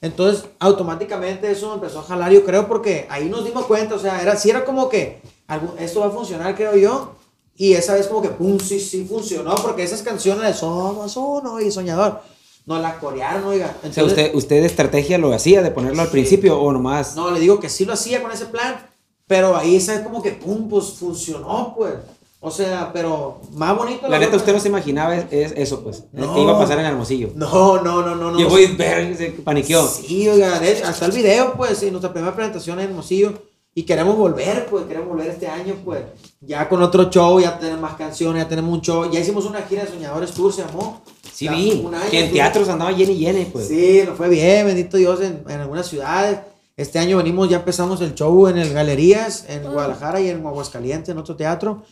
[0.00, 3.98] Entonces, automáticamente eso me empezó a jalar, yo creo, porque ahí nos dimos cuenta, o
[3.98, 7.12] sea, era, sí era como que algo- esto va a funcionar, creo yo.
[7.54, 11.60] Y esa vez como que, pum, sí, sí funcionó, porque esas canciones de Somos Uno
[11.60, 12.22] y Soñador,
[12.64, 13.66] nos las corearon, oiga.
[13.66, 16.12] O sea, Entonces, usted, usted de estrategia lo hacía de ponerlo al Sí.
[16.12, 17.14] principio o nomás.
[17.14, 18.86] no, le digo que sí lo hacía con ese plan,
[19.26, 21.92] pero ahí esa es como que, pum, pues funcionó, pues.
[22.40, 24.08] O sea, pero más bonito.
[24.08, 24.38] La neta, otra.
[24.38, 26.04] usted no se imaginaba es, es eso, pues.
[26.12, 26.34] No.
[26.34, 27.30] Que iba a pasar en Hermosillo.
[27.34, 28.30] No, no, no, no.
[28.30, 29.86] no Llegó y ver, se paniqueó.
[29.88, 33.32] Sí, oiga, de hecho, hasta el video, pues, en nuestra primera presentación en Hermosillo.
[33.74, 36.00] Y queremos volver, pues, queremos volver este año, pues,
[36.40, 39.10] ya con otro show, ya tenemos más canciones, ya tenemos un show.
[39.10, 41.02] Ya hicimos una gira de Soñadores Tour, se llamó.
[41.32, 41.84] Sí, vi.
[42.10, 43.68] Que en teatros andaba lleno y lleno, pues.
[43.68, 46.38] Sí, nos fue bien, bendito Dios, en, en algunas ciudades.
[46.76, 51.08] Este año venimos, ya empezamos el show en el Galerías, en Guadalajara y en Aguascalientes,
[51.08, 51.82] en otro teatro.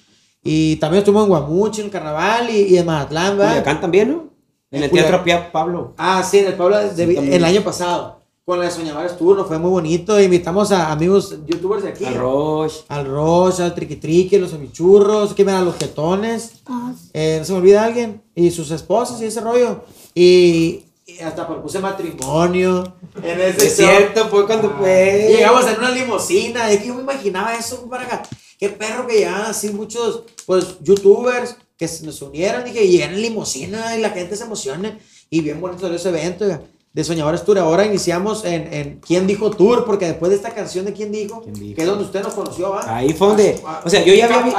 [0.46, 3.46] Y también estuvimos en Guamuchi, en el Carnaval y, y en Mazatlán, ¿va?
[3.48, 4.24] Culiacán también, ¿no?
[4.70, 5.24] En En el Teatro.
[5.24, 5.94] Pia Pablo.
[5.98, 8.16] Ah, sí, en el Pueblo de, Sí, el año pasado.
[8.44, 10.20] Con la de Soñadores Tour, nos fue muy bonito.
[10.20, 12.04] Invitamos a amigos youtubers de aquí.
[12.04, 12.76] Al Roche.
[12.88, 16.52] Al Roche, al Triqui Triqui, los Amichurros, que a los Jetones.
[16.66, 18.22] Ah, Eh, no se me olvida alguien.
[18.36, 19.80] Y sus esposas y ese rollo.
[20.14, 22.84] Y, y hasta propuse matrimonio.
[23.20, 23.86] En ese Es show.
[23.88, 25.26] cierto, fue cuando fue.
[25.36, 26.70] Llegamos en una limusina.
[26.70, 28.22] Es que yo me imaginaba eso para acá.
[28.58, 32.64] Qué perro que llegaban así muchos, pues, youtubers que se nos unieran.
[32.64, 34.99] Dije, y llegan en limusina y la gente se emociona.
[35.30, 36.47] Y bien bonito salió ese evento.
[36.92, 37.58] De Soñadores Tour.
[37.58, 39.84] Ahora iniciamos en, en ¿Quién Dijo Tour?
[39.84, 41.42] Porque después de esta canción de ¿Quién Dijo?
[41.42, 41.76] ¿Quién Dijo?
[41.76, 42.97] Que es donde usted nos conoció, ¿va?
[42.97, 43.60] Ahí fue donde.
[43.84, 44.52] O sea, yo ya había.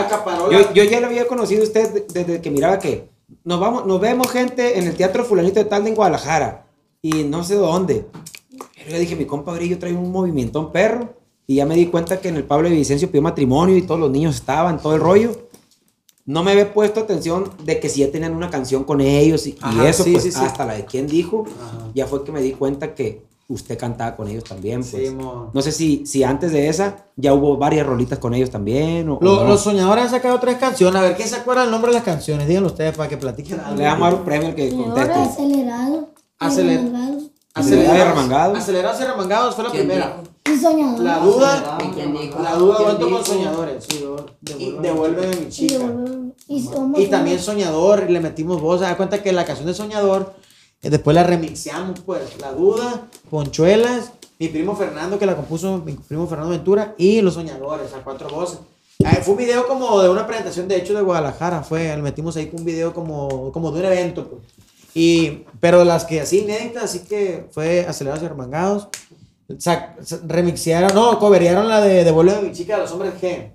[0.74, 3.10] Yo, ya lo había conocido usted de- desde que miraba que.
[3.44, 6.68] Nos, vamos, nos vemos gente en el Teatro Fulanito de Tal de en Guadalajara.
[7.02, 8.06] Y no sé dónde.
[8.76, 11.17] Pero yo dije, mi compa Grillo trae un movimiento perro.
[11.48, 14.00] Y ya me di cuenta que en el Pablo de Vicencio pidió matrimonio y todos
[14.00, 15.32] los niños estaban, todo el rollo.
[16.26, 19.52] No me había puesto atención de que si ya tenían una canción con ellos y,
[19.52, 20.40] y Ajá, eso, sí, pues sí, sí.
[20.44, 21.86] hasta la de quién dijo, Ajá.
[21.96, 24.84] ya fue que me di cuenta que usted cantaba con ellos también.
[24.84, 25.14] Pues.
[25.14, 29.08] No sé si, si antes de esa ya hubo varias rolitas con ellos también.
[29.08, 29.48] O, o Lo- no.
[29.48, 31.00] Los soñadores han sacado tres canciones.
[31.00, 32.46] A ver, ¿quién se acuerda el nombre de las canciones?
[32.46, 33.78] Díganlo ustedes para que platiquen algo.
[33.78, 35.14] Le vamos a dar un premio al que conteste.
[35.14, 36.10] acelerado.
[36.40, 38.58] Aceler- remangado, Acelerados y remangados.
[38.60, 40.08] Acelerados y remangados fue la ¿Quién primera.
[40.18, 40.24] dijo?
[40.54, 41.00] Y soñador.
[41.02, 41.78] La duda.
[42.42, 43.86] La duda ¿Quién cuento con soñadores.
[43.94, 44.26] Y do-
[44.58, 45.86] Y devuélveme mi Y, chica.
[46.48, 47.46] y somos Y también uno.
[47.46, 48.80] Soñador, y le metimos voz.
[48.80, 50.34] Se da cuenta que la canción de Soñador,
[50.82, 52.22] eh, después la remixeamos, pues.
[52.40, 57.34] La Duda, Ponchuelas, mi primo Fernando, que la compuso, mi primo Fernando Ventura, y Los
[57.36, 58.60] Soñadores, a cuatro voces.
[59.00, 61.62] Eh, fue un video como de una presentación, de hecho, de Guadalajara.
[61.64, 64.42] Fue, le metimos ahí un video como, como de un evento, pues.
[64.96, 68.88] Y, pero las que así inéditas, así que fue Acelerados y Remangados.
[70.28, 73.52] Remixearon, no, coverearon la de Devuelve a mi chica de los hombres G.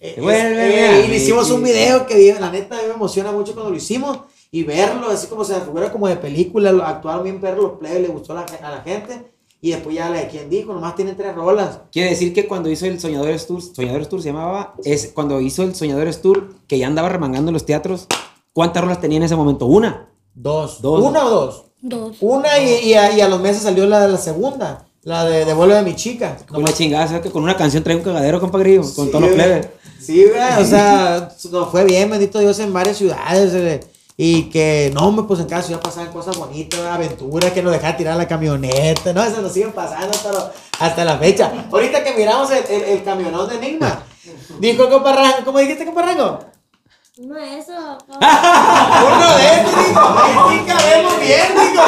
[0.00, 2.94] Eh, Devuélveme eh, a y le hicimos un video que la neta a mí me
[2.94, 7.24] emociona mucho cuando lo hicimos y verlo así como se fuera como de película, actuaron
[7.24, 9.30] bien perro los plebes, le gustó a la, a la gente
[9.62, 11.80] y después ya la de quien dijo, nomás tienen tres rolas.
[11.92, 15.62] Quiere decir que cuando hizo el Soñadores Tour, Soñadores Tour se llamaba, es cuando hizo
[15.62, 18.06] el Soñadores Tour, que ya andaba remangando en los teatros,
[18.54, 19.66] ¿cuántas rolas tenía en ese momento?
[19.66, 20.08] ¿Una?
[20.34, 20.80] Dos.
[20.80, 21.02] Dos.
[21.02, 21.64] ¿Una o dos?
[21.82, 22.16] Dos.
[22.20, 25.44] Una y, y a, y a los meses salió la de la segunda, la de
[25.44, 26.36] Devuelve a mi chica.
[26.48, 28.82] Con la chingada, ¿sabes que con una canción trae un cagadero, compa Grillo?
[28.82, 29.68] Con Sí, todos los plebes.
[30.00, 33.52] Sí, güey, o sea, nos fue bien, bendito Dios, en varias ciudades.
[33.54, 33.80] eh,
[34.16, 37.96] Y que, no, hombre, pues en cada ciudad pasaban cosas bonitas, aventuras, que nos dejaban
[37.96, 39.22] tirar la camioneta, ¿no?
[39.24, 41.50] Eso nos siguen pasando hasta, lo- hasta la fecha.
[41.72, 44.02] Ahorita que miramos el, el, el camionón de Enigma,
[44.58, 46.38] dijo Comparrango, ¿cómo dijiste Comparrango?
[47.18, 47.72] No, eso.
[48.20, 51.82] Uno de estos, dijo, "Ay, sí cabemos bien, dijo.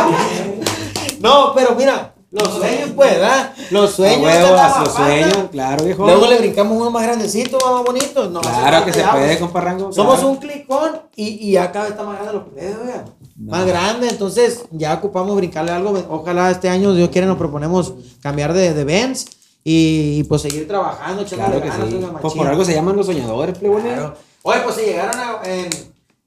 [1.21, 3.53] No, pero mira, los sueños, pues, ¿verdad?
[3.71, 4.23] Los sueños.
[4.23, 6.07] huevo, de la a los sueños, claro, viejo.
[6.07, 8.31] Luego le brincamos uno más grandecito, más bonito.
[8.31, 9.93] No, Claro que se puede, pues, compa Rango.
[9.93, 10.31] Somos claro.
[10.31, 13.05] un clicón y, y ya cada vez está más grande los plebes, oiga.
[13.37, 15.93] Más grande, entonces ya ocupamos brincarle algo.
[16.09, 17.93] Ojalá este año, Dios quiere, nos proponemos
[18.23, 19.27] cambiar de, de Benz
[19.63, 22.01] y, y, pues seguir trabajando, Claro que ganas, sí.
[22.21, 23.59] Pues por algo se llaman los soñadores.
[23.59, 24.15] Claro.
[24.43, 25.69] Oye, pues se llegaron a, en,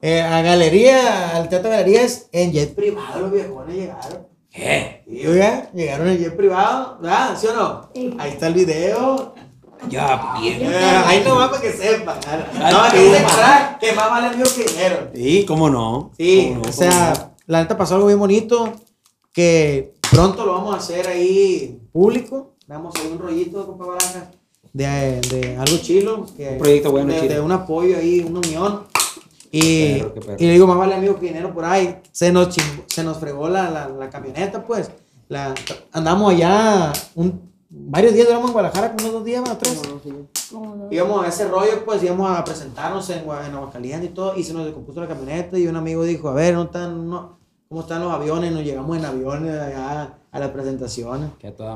[0.01, 4.34] eh, a galería, al teatro galerías, en jet privado, los viejones llegaron.
[4.55, 5.03] ¿Qué?
[5.07, 7.37] Y oiga, llegaron en jet privado, ¿verdad?
[7.37, 7.89] ¿Sí o no?
[8.19, 9.33] Ahí está el video.
[9.89, 10.61] Ya, bien.
[10.61, 12.17] Eh, ahí no va para que sepan.
[12.71, 15.09] No, que separar que más vale mío que dinero.
[15.13, 16.11] Sí, cómo no.
[16.17, 16.69] Sí, ¿Cómo no?
[16.69, 18.71] o sea, la neta pasó algo bien bonito
[19.33, 22.53] que pronto lo vamos a hacer ahí público.
[22.67, 24.31] Vamos a hacer un rollito, compa Baraja,
[24.71, 26.25] de, de algo chilo.
[26.35, 27.33] Que, Un proyecto bueno, de, chilo.
[27.33, 28.87] de un apoyo ahí, una unión.
[29.57, 30.35] Y, Perro, qué perro.
[30.39, 32.01] y le digo, más vale amigo que dinero por ahí.
[32.11, 34.91] Se nos, chingó- se nos fregó la, la, la camioneta, pues.
[35.29, 35.55] La,
[35.91, 39.81] andamos allá un, varios días, duramos en Guadalajara, como unos dos días, más tres.
[40.91, 44.53] Íbamos a ese rollo, pues íbamos a presentarnos en, en Aguascalientes y todo, y se
[44.53, 48.03] nos descompuso la camioneta y un amigo dijo, a ver, ¿no están, no, ¿cómo están
[48.03, 48.51] los aviones?
[48.51, 51.31] Nos llegamos en aviones allá a las presentaciones.
[51.39, 51.75] Que toda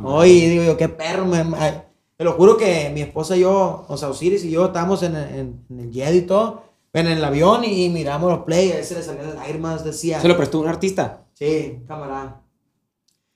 [0.49, 1.57] digo yo, qué perro, me, me-
[2.17, 5.15] te lo juro que mi esposa y yo, o sea, Osiris y yo estábamos en,
[5.15, 8.79] el- en, en el jet y todo, en el avión y, miramos los play, a
[8.79, 10.21] ese le salían lágrimas, decía.
[10.21, 11.25] ¿Se lo prestó un artista?
[11.33, 12.41] Sí, camarada.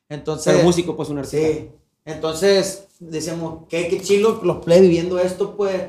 [0.09, 0.53] Entonces.
[0.53, 1.47] Pero músico, pues un artista.
[1.47, 1.71] Sí.
[2.05, 5.81] Entonces, decíamos, qué, qué chilo los play viviendo esto, pues.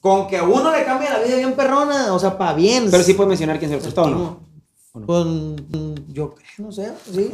[0.00, 2.88] Con que a uno le cambia la vida bien perrona, o sea, para bien.
[2.90, 4.49] Pero sí puede mencionar quién se lo prestó, ¿o ¿no?
[4.92, 5.06] ¿O no?
[5.06, 5.56] Con,
[6.12, 7.30] yo creo, no sé, sí.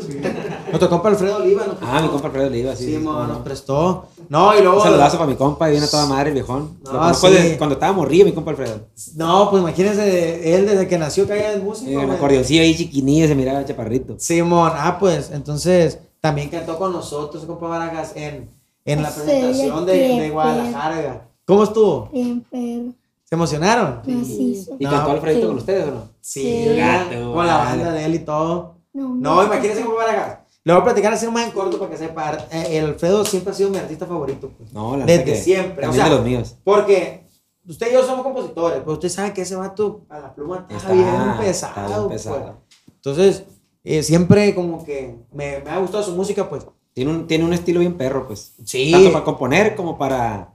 [0.69, 1.65] Nuestro compa Alfredo Oliva.
[1.67, 2.85] nos Ah, mi compa Alfredo le iba así.
[2.93, 3.45] Sí, mo, nos no.
[3.45, 4.09] prestó.
[4.29, 4.77] No, y luego.
[4.77, 6.79] Un saludazo para mi compa, viene a toda madre el viejón.
[6.85, 7.29] No, sí.
[7.31, 8.81] desde cuando estaba morrillo, mi compa Alfredo.
[9.15, 11.91] No, pues imagínense, él desde que nació caía en música.
[11.91, 14.17] Eh, un acordeoncillo ahí chiquinillo, se miraba chaparrito.
[14.19, 18.51] Simón, ah, pues, entonces también cantó con nosotros, compa Barajas, en,
[18.85, 21.29] en la Sí, presentación de, de Guadalajara.
[21.47, 22.11] ¿Cómo estuvo?
[22.13, 22.93] Bien, pero
[23.29, 24.03] ¿Se emocionaron?
[24.07, 24.77] macizo.
[24.79, 25.47] ¿Y No, cantó Alfredito sí.
[25.49, 26.09] con ustedes o no?
[26.21, 26.77] Sí, Sí.
[26.77, 28.77] Gato, con la banda de él y todo.
[28.93, 30.39] No, No, imagínense compa Barajas.
[30.65, 32.39] Le voy a platicar así más en corto para que sepa.
[32.51, 34.51] Eh, El Alfredo siempre ha sido mi artista favorito.
[34.57, 34.73] Pues.
[34.73, 36.57] No, la Desde que siempre, o También sea, de los míos.
[36.65, 37.27] Porque
[37.69, 40.77] usted y yo somos compositores, pero usted sabe que ese vato a la pluma está,
[40.77, 42.09] Está, bien está pesado.
[42.09, 42.23] bien pues.
[42.25, 42.57] pesado.
[42.95, 43.45] Entonces,
[43.85, 46.67] eh, siempre como que me, me ha gustado su música, pues.
[46.95, 48.55] Tiene un, tiene un estilo bien perro, pues.
[48.65, 48.91] Sí.
[48.91, 50.55] Tanto para componer como para,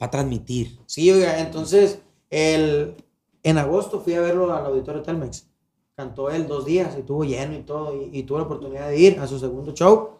[0.00, 0.78] para transmitir.
[0.86, 1.98] Sí, oiga, entonces,
[2.30, 2.94] el,
[3.42, 5.44] en agosto fui a verlo al auditorio Telmex.
[5.94, 8.98] Cantó él dos días y estuvo lleno y todo, y, y tuve la oportunidad de
[8.98, 10.12] ir a su segundo show.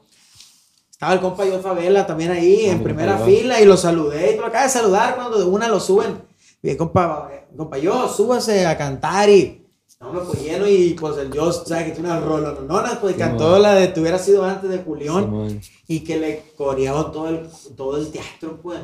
[0.91, 3.27] Estaba el compa John Favela también ahí, Ah, en primera John.
[3.27, 6.21] fila, y lo saludé, y lo acabas de saludar cuando de una lo suben.
[6.63, 9.67] Y compa, compa yo, súbase a cantar, y
[9.99, 11.85] no me fue lleno, y pues el yo, ¿sabes?
[11.87, 13.59] Que tiene una rola, no, no, pues Sí, cantó mo.
[13.59, 15.61] la de Tuviera sido antes de Julián Simón.
[15.89, 18.79] y que le coreó todo el, todo el teatro, pues.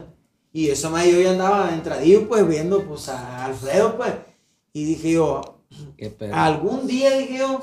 [0.57, 4.12] Y eso más yo ya andaba entradillo, pues, viendo, pues, a Alfredo, pues.
[4.73, 5.59] Y dije yo,
[6.33, 7.61] algún día, dije yo,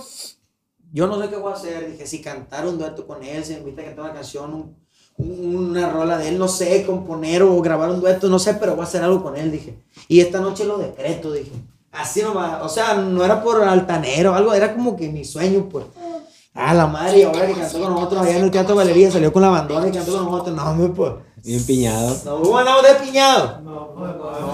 [0.91, 1.91] yo no sé qué voy a hacer.
[1.91, 4.75] Dije, si cantar un dueto con él, si me invita a cantar una canción, un-
[5.17, 8.73] un- una rola de él, no sé, componer o grabar un dueto, no sé, pero
[8.75, 9.75] voy a hacer algo con él, dije.
[10.07, 11.51] Y esta noche lo decreto, dije.
[11.91, 15.85] Así nomás, o sea, no era por altanero, algo, era como que mi sueño, pues.
[16.53, 19.33] Ah, la madre, y ahora que cantó con nosotros allá en el Teatro Galería, salió
[19.33, 20.55] con la bandona y cantó con nosotros.
[20.55, 21.13] No, hombre, pues.
[21.43, 22.15] Bien piñado.
[22.25, 23.61] No, ¿cómo andamos de piñado?
[23.61, 23.81] No,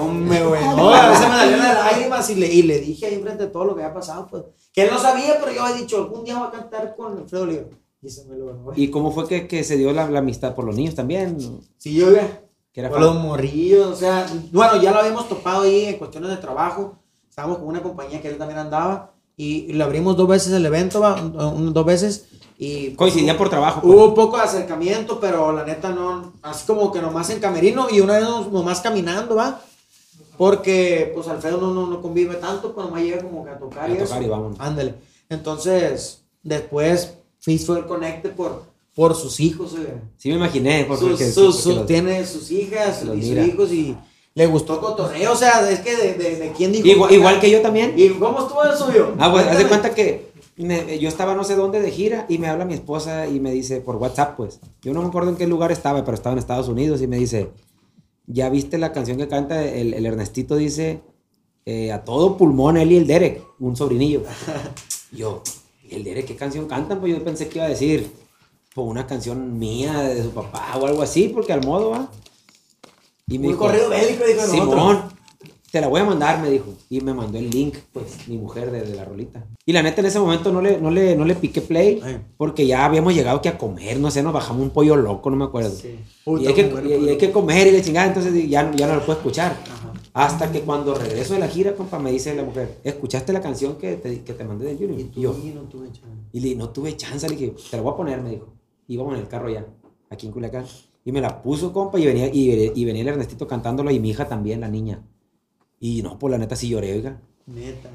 [0.01, 0.61] hombre, güey.
[0.75, 3.51] No, a veces me salían las lágrimas y le, y le dije ahí frente a
[3.51, 4.43] todo lo que había pasado, pues.
[4.73, 7.43] Que él no sabía, pero yo había dicho, algún día voy a cantar con Alfredo
[7.43, 7.63] Oliva.
[8.01, 8.71] Y se me lo ganó.
[8.75, 11.37] ¿Y cómo fue que, que se dio la, la amistad por los niños también?
[11.77, 12.07] Sí, yo.
[12.71, 16.29] Que era Por los morrillos, o sea, bueno, ya lo habíamos topado ahí en cuestiones
[16.31, 16.95] de trabajo.
[17.29, 20.99] Estábamos con una compañía que él también andaba y le abrimos dos veces el evento,
[21.01, 22.25] va, un- dos veces.
[22.61, 23.79] Y Coincidían por trabajo.
[23.81, 23.93] pues.
[23.93, 27.87] Hubo un poco de acercamiento, pero la neta no, así como que nomás en camerino
[27.89, 29.61] y una vez nomás caminando, ¿va?
[30.37, 33.85] Porque pues Alfredo no, no, no convive tanto, pues nomás llega como que a tocar
[33.85, 34.21] A y tocar eso.
[34.21, 34.59] y vámonos.
[34.59, 34.95] Ándale.
[35.29, 37.13] Entonces, después
[37.65, 38.63] fue el conecte por,
[38.95, 39.93] por sus hijos, oiga.
[40.17, 40.85] Sí me imaginé.
[40.85, 43.95] Por, Sus- porque- sus- porque sus- los- tiene sus hijas y sus hijos y
[44.35, 46.87] le gustó cotorreo, o sea, es que de, de, de quién dijo.
[46.87, 47.93] Igual, igual que yo también.
[47.97, 49.13] ¿Y cómo estuvo el suyo?
[49.17, 50.28] Ah, pues, haz de cuenta que
[50.65, 53.51] me- yo estaba no sé dónde de gira y me habla mi esposa y me
[53.51, 54.59] dice por WhatsApp, pues.
[54.81, 57.17] Yo no me acuerdo en qué lugar estaba, pero estaba en Estados Unidos y me
[57.17, 57.49] dice,
[58.27, 60.55] ¿ya viste la canción que canta el, el Ernestito?
[60.55, 61.01] Dice,
[61.65, 64.23] eh, a todo pulmón, él y el Derek, un sobrinillo.
[65.11, 65.43] yo,
[65.83, 66.99] ¿y el Derek qué canción cantan?
[66.99, 68.11] Pues yo pensé que iba a decir,
[68.75, 72.11] pues una canción mía de su papá o algo así, porque al modo va.
[73.27, 74.41] Y Un corrido bélico, dijo.
[74.47, 75.03] Simón,
[75.71, 76.65] te la voy a mandar, me dijo.
[76.89, 79.45] Y me mandó el link, pues, mi mujer de, de la rolita.
[79.65, 82.21] Y la neta, en ese momento no le, no le, no le piqué play, Ay.
[82.37, 85.35] porque ya habíamos llegado que a comer, no sé, nos bajamos un pollo loco, no
[85.35, 85.71] me acuerdo.
[85.71, 85.99] Sí.
[86.25, 88.95] Y, hay que, y- y hay que comer y le chingada, entonces ya, ya no
[88.95, 89.51] lo puedo escuchar.
[89.71, 89.93] Ajá.
[90.13, 93.75] Hasta que cuando regreso de la gira, compa, me dice la mujer, ¿escuchaste la canción
[93.77, 94.99] que te, que te mandé del Junior?
[94.99, 96.07] Y Y tú, yo, y no tuve chance.
[96.33, 98.47] y le dije, no tuve chance, le dije, te la voy a poner, me dijo.
[98.87, 99.65] Íbamos en el carro ya,
[100.09, 100.65] aquí en Culiacán.
[101.05, 104.09] Y me la puso, compa, y venía, y, y venía el Ernestito cantándolo y mi
[104.09, 105.01] hija también, la niña.
[105.79, 107.19] Y no, pues la neta sí lloré, oiga.
[107.45, 107.89] Neta.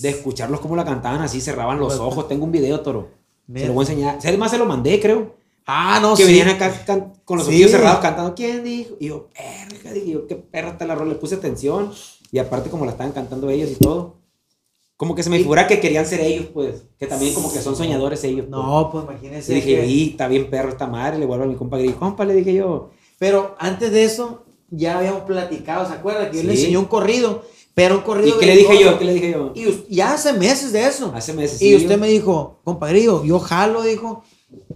[0.00, 2.26] De escucharlos como la cantaban así, cerraban los ojos.
[2.28, 3.10] Tengo un video, toro.
[3.54, 4.18] Se lo voy a enseñar.
[4.22, 5.36] Además, se lo mandé, creo.
[5.66, 6.28] Ah, no, que sí.
[6.28, 7.52] venían acá can- con los Sí.
[7.52, 8.34] ojillos cerrados cantando.
[8.34, 8.94] ¿Quién dijo?
[8.98, 11.12] Y yo, perra, dije yo, qué perra está la rola.
[11.12, 11.92] Le puse atención.
[12.32, 14.16] Y aparte, como la estaban cantando ellos y todo.
[14.96, 16.84] Como que se me figura que querían ser ellos, pues.
[16.98, 18.46] Que también como que son soñadores ellos.
[18.48, 18.50] pues.
[18.50, 19.54] No, pues Y imagínense.
[19.54, 21.18] dije, que- y está bien perro esta madre.
[21.18, 21.94] Le vuelvo a mi compa Gris.
[21.96, 22.90] Compa, le dije yo.
[23.18, 26.30] Pero antes de eso, ya habíamos platicado, ¿se acuerdan?
[26.30, 26.60] Que yo le Sí.
[26.62, 27.42] enseñé un corrido,
[27.74, 28.36] pero un corrido.
[28.36, 28.98] ¿Y qué le dije yo?
[28.98, 29.52] ¿Qué le dije yo?
[29.54, 31.12] Y ya hace meses de eso.
[31.14, 31.60] Hace meses.
[31.62, 34.22] Y sí, usted yo- me dijo, compadrillo, yo jalo, dijo,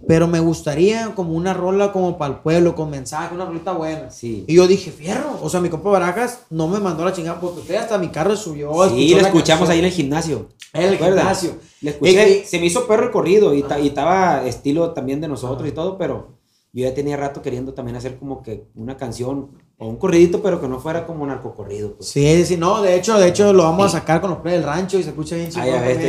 [0.07, 4.09] pero me gustaría como una rola como para el pueblo, con mensaje, una rolita buena.
[4.11, 4.43] Sí.
[4.47, 7.61] Y yo dije, fierro, o sea, mi compa Barajas no me mandó la chingada, porque
[7.61, 8.71] usted hasta mi carro subió.
[8.89, 9.79] Sí, lo escuchamos ahí canción.
[9.79, 10.49] en el gimnasio.
[10.73, 11.55] En el gimnasio.
[11.81, 15.19] Le escuché, Y- se me hizo perro el corrido y, ta- y estaba estilo también
[15.21, 16.29] de nosotros y todo, pero
[16.73, 20.59] yo ya tenía rato queriendo también hacer como que una canción o un corridito, pero
[20.59, 21.93] que no fuera como narcocorrido.
[21.97, 22.09] Pues.
[22.09, 24.63] Sí, sí, no, de hecho, de hecho lo vamos a sacar con los play del
[24.63, 25.51] rancho y se escucha bien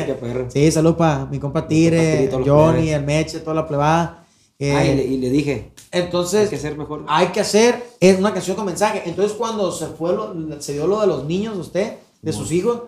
[0.07, 0.50] qué perro.
[0.50, 4.24] Sí, saludos para mi compa Tire, Johnny, el Meche, toda la plebada.
[4.59, 7.05] Eh, Ah, y, le, y le dije, hay entonces, que ser mejor.
[7.09, 9.03] hay que hacer es una canción con mensaje.
[9.05, 12.53] Entonces, cuando se fue lo- se dio lo de los niños de usted, de sus
[12.53, 12.83] hijos,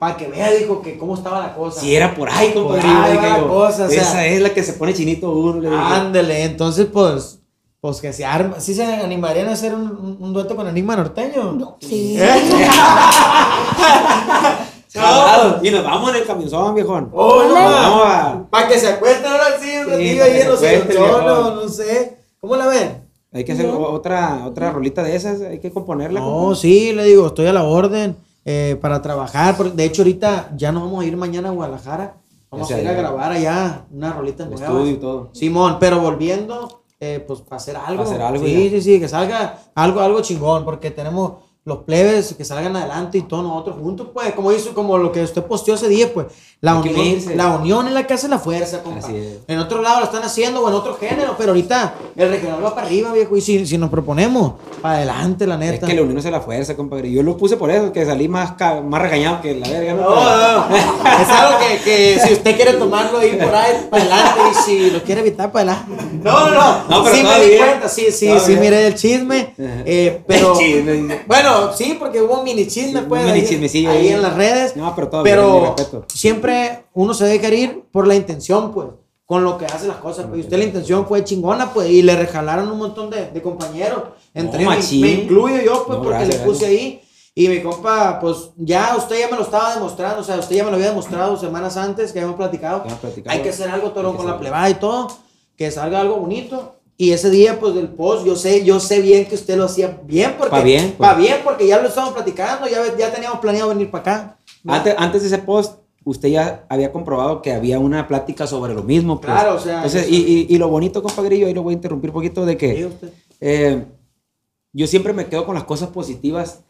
[0.00, 1.80] para que vea, dijo que cómo estaba la cosa.
[1.80, 2.80] Si era por ahí, compadre.
[2.82, 4.02] Por ahí dije va la yo, cosa, o sea.
[4.02, 5.78] esa es la que se pone chinito uno.
[5.78, 7.38] Ándele, entonces, pues,
[7.80, 8.58] pues que se arma.
[8.58, 11.52] ¿Sí se animarían a hacer un, un- un dueto con Enigma Norteño?
[11.52, 12.16] No, sí.
[12.18, 12.28] ¿Eh?
[15.62, 17.10] Y nos vamos en el camionzón, viejón.
[17.12, 18.44] Oh, no, vamos a...
[18.50, 21.22] Para que se acuesten ahora sí, un ratillo ahí en los mejor.
[21.54, 22.18] no sé.
[22.40, 23.08] ¿Cómo la ven?
[23.32, 26.18] Hay que hacer otra, otra rolita de esas, hay que componerla.
[26.18, 26.56] No, compa.
[26.56, 29.56] sí, le digo, estoy a la orden eh, para trabajar.
[29.56, 32.16] porque De hecho, ahorita ya nos vamos a ir mañana a Guadalajara.
[32.50, 34.66] Vamos Ya a ir a grabar allá una rolita nueva.
[34.66, 35.30] estudio y todo.
[35.32, 38.02] Simón, pero volviendo, eh, pues para hacer algo.
[38.02, 38.70] hacer algo Sí, ya.
[38.70, 41.34] sí, sí, que salga algo, algo chingón, porque tenemos
[41.70, 45.22] los plebes que salgan adelante y todos nosotros juntos, pues, como hizo, como lo que
[45.22, 46.26] usted posteó ese día, pues,
[46.60, 49.08] la unión, la unión es la que hace la fuerza, compa.
[49.10, 49.38] Es.
[49.48, 52.74] En otro lado lo están haciendo o en otro género, pero ahorita el regional va
[52.74, 55.86] para arriba, viejo, y si, si nos proponemos, para adelante, la Es neta.
[55.86, 57.10] que la unión es la fuerza, compadre.
[57.10, 58.54] Yo lo puse por eso, que salí más,
[58.84, 59.94] más regañado que la verga.
[59.94, 60.00] ¿no?
[60.02, 60.76] No, no, no.
[60.76, 64.90] Es algo que, que si usted quiere tomarlo ahí por ahí, para adelante, y si
[64.90, 66.04] lo quiere evitar, para adelante.
[66.22, 66.88] No, no, no.
[66.90, 68.60] No, pero sí me di cuenta, sí, sí, sí, bien.
[68.60, 69.54] miré el chisme.
[69.58, 70.52] Eh, pero.
[70.52, 71.20] El chisme.
[71.26, 73.24] Bueno, sí, porque hubo mini chisme, Sí, pues.
[73.24, 74.08] mini ahí- chismecillo ahí ahí.
[74.08, 74.76] en las redes.
[74.76, 76.04] No, pero todo bien, Pero respeto.
[76.12, 78.88] siempre uno se deja ir por la intención, pues.
[79.26, 80.38] Con lo que hace las cosas, pues.
[80.38, 81.88] Y usted la intención fue chingona, pues.
[81.88, 84.02] Y le regalaron un montón de, de compañeros.
[84.34, 87.00] Entre No, me, me incluyo yo, pues, No, porque gracias, le puse ahí.
[87.32, 90.64] Y mi compa, pues ya usted ya me lo estaba demostrando, o sea, usted ya
[90.64, 92.82] me lo había demostrado semanas antes que habíamos platicado.
[92.82, 93.36] Platicado.
[93.36, 95.06] Hay que hacer algo todo con la plebada y todo,
[95.56, 96.79] que salga algo bonito.
[97.00, 99.98] Y ese día, pues del post, yo sé, yo sé bien que usted lo hacía
[100.04, 100.50] bien, porque.
[100.50, 101.10] Pa' bien, pues.
[101.10, 104.38] Pa' bien, porque ya lo estábamos platicando, ya, ya teníamos planeado venir para acá.
[104.62, 104.74] ¿no?
[104.74, 108.82] Antes, antes de ese post, usted ya había comprobado que había una plática sobre lo
[108.82, 109.18] mismo.
[109.18, 109.32] Pues.
[109.32, 110.16] Claro, o sea, Entonces, eso- y,
[110.50, 113.10] y, y lo bonito, compadrillo, ahí lo voy a interrumpir un poquito, de que usted.
[113.40, 113.82] eh,
[114.74, 116.64] yo siempre me quedo con las cosas positivas,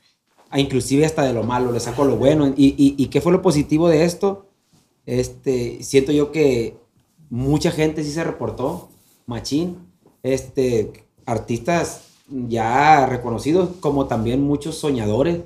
[0.48, 2.46] a inclusive hasta de lo malo, le saco lo bueno.
[2.56, 4.46] ¿Y, y, y qué fue lo positivo de esto?
[5.06, 6.76] Este, siento yo que
[7.30, 8.90] mucha gente sí se reportó,
[9.26, 9.89] machín,
[10.22, 10.92] este,
[11.26, 15.40] artistas ya reconocidos, como también muchos soñadores,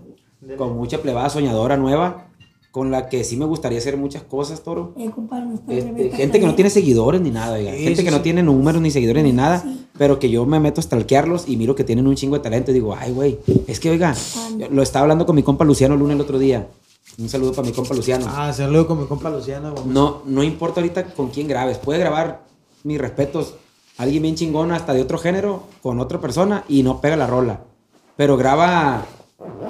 [0.58, 2.28] con mucha plebada soñadora nueva,
[2.70, 4.94] con la que sí me gustaría hacer muchas cosas, Toro.
[4.98, 7.72] Eh, compadre, Este, gente que no tiene seguidores ni nada, oiga.
[7.72, 9.64] Sí, gente sí, que no tiene números ni seguidores ni nada,
[9.96, 12.72] pero que yo me meto a stalkearlos y miro que tienen un chingo de talento
[12.72, 14.14] y digo, ay, güey, es que, oiga,
[14.58, 16.66] yo lo estaba hablando con mi compa Luciano Luna el otro día.
[17.16, 18.26] Un saludo para mi compa Luciano.
[18.28, 19.72] Ah, saludo con mi compa Luciano.
[19.86, 22.44] No, no importa ahorita con quién grabes, puede grabar,
[22.82, 23.54] mis respetos,
[23.96, 27.60] alguien bien chingón hasta de otro género, con otra persona y no pega la rola.
[28.16, 29.04] Pero graba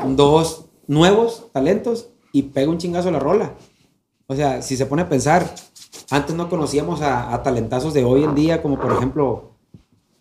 [0.08, 3.52] dos nuevos talentos y pega un chingazo la rola.
[4.26, 5.54] O sea, si se pone a pensar,
[6.10, 9.52] antes no conocíamos a, a talentazos de hoy en día, como por ejemplo,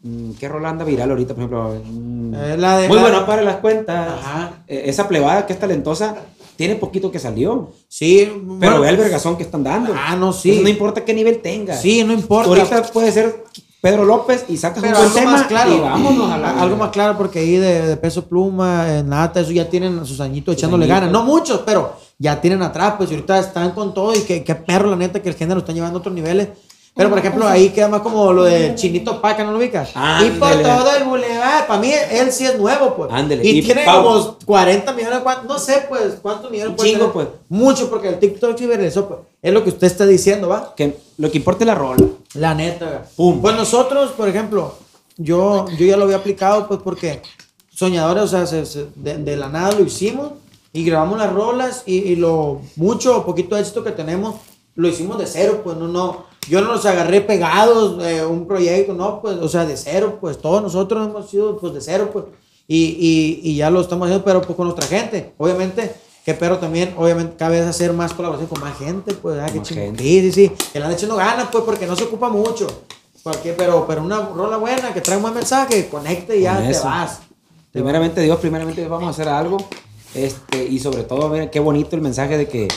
[0.03, 1.33] mm, ¿qué rola anda viral ahorita?
[1.33, 4.19] Por ejemplo, mm, Eh, la de- muy la- bueno para las cuentas.
[4.19, 4.63] Ajá.
[4.67, 6.15] Eh, esa plebada que es talentosa,
[6.55, 7.71] tiene poquito que salió.
[7.87, 9.93] Sí, Pero bueno, ve el vergazón que están dando.
[9.97, 10.49] Ah, no, sí.
[10.49, 11.75] Entonces, no importa qué nivel tenga.
[11.75, 12.49] Sí, no importa.
[12.49, 13.43] Ahorita puede ser
[13.84, 15.76] Pedro López y sacas Pero un buen algo tema más claro.
[15.76, 16.62] y vámonos a la...
[16.62, 20.22] Algo más claro porque ahí de, de peso pluma, en nata, eso ya tienen sus
[20.22, 21.12] añitos echándole ganas.
[21.12, 24.89] No muchos, pero ya tienen atrás, pues ahorita están con todo y que, que perro,
[24.89, 26.48] la neta, que el género están llevando a otros niveles.
[26.96, 29.89] Pero por ejemplo, ahí queda más como lo de Chinito Paca, ¿no lo ubicas?
[30.26, 31.67] y por todo el bulevar.
[31.67, 33.12] Para mí, él sí es nuevo, pues.
[33.12, 33.43] Ándele.
[33.43, 34.04] Y, Y tiene Pau.
[34.04, 37.13] como 40 millones, no sé, pues, cuántos millones puede chingo, tener?
[37.13, 37.28] pues.
[37.50, 39.19] Mucho, porque el TikTok viralizó, pues.
[39.41, 40.74] Es lo que usted está diciendo, ¿va?
[40.74, 42.06] Que lo que importa es la rola.
[42.36, 43.06] La neta.
[43.15, 43.41] Pum.
[43.41, 44.76] Pues nosotros, por ejemplo,
[45.17, 47.22] yo, yo ya lo había aplicado, pues porque
[47.74, 50.32] soñadores, o sea, se- se- de, de la nada lo hicimos
[50.72, 54.36] y grabamos las rolas y, y lo mucho o poquito éxito que tenemos
[54.76, 58.93] lo hicimos de cero, pues no, no, yo no los agarré pegados, eh, un proyecto,
[58.96, 62.26] no, pues, o sea, de cero, pues, todos nosotros hemos sido, pues, de cero, pues,
[62.67, 65.93] y, y, y ya lo estamos haciendo, pero pues con nuestra gente, obviamente,
[66.25, 69.62] que pero también, obviamente, cada vez hacer más colaboración con más gente, pues, ah, qué
[69.62, 69.97] chingón.
[69.97, 72.67] Sí, sí, sí, que la han hecho no gana, pues, porque no se ocupa mucho,
[73.23, 76.63] porque, pero, pero una rola buena, que trae un buen mensaje, conecte y ya Con
[76.65, 76.86] te eso.
[76.86, 77.19] vas.
[77.71, 79.57] Primeramente Dios, primeramente Dios, vamos a hacer algo.
[80.13, 82.67] Este, y sobre todo, miren, qué bonito el mensaje de que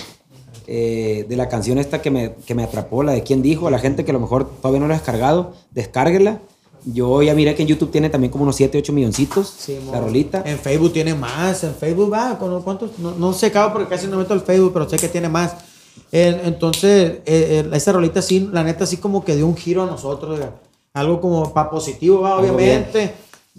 [0.67, 3.71] eh, de la canción esta que me, que me atrapó, la de quién dijo, a
[3.71, 6.41] la gente que a lo mejor todavía no la ha descargado, descárguela.
[6.89, 10.01] Yo ya miré que en YouTube tiene también como unos 7, 8 milloncitos Sí, la
[10.01, 10.43] rolita.
[10.47, 11.65] En Facebook tiene más.
[11.65, 12.99] En Facebook va, ¿con ¿cuántos?
[12.99, 15.55] No, no sé, cabrón, porque casi no meto el Facebook, pero sé que tiene más.
[16.13, 19.83] En- entonces, eh, eh, esa rolita sí, la neta, sí como que dio un giro
[19.83, 20.39] a nosotros.
[20.95, 23.15] Algo como para positivo, va, obviamente.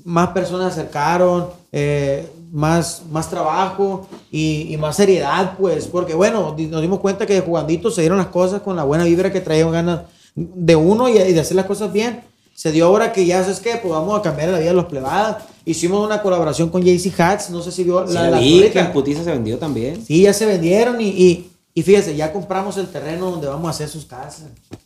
[0.06, 5.88] Más personas se acercaron, eh, más, más trabajo y, y más seriedad, pues.
[5.88, 9.04] Porque, bueno, nos dimos cuenta que de jugandito se dieron las cosas con la buena
[9.04, 10.02] vibra que traían ganas
[10.36, 12.22] de uno y, y de hacer las cosas bien.
[12.58, 14.86] Se dio ahora que ya sabes que pues vamos a cambiar la vida de los
[14.86, 15.44] plebadas.
[15.64, 18.80] Hicimos una colaboración con JC Hats, no sé si vio Sí, la, la vi, que
[18.80, 20.04] en putiza se vendió también.
[20.04, 23.70] Sí, ya se vendieron y, y, y fíjese, ya compramos el terreno donde vamos a
[23.70, 24.46] hacer sus casas.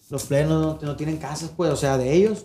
[0.09, 2.43] Los plenos no, no tienen casas, pues, o sea, de ellos.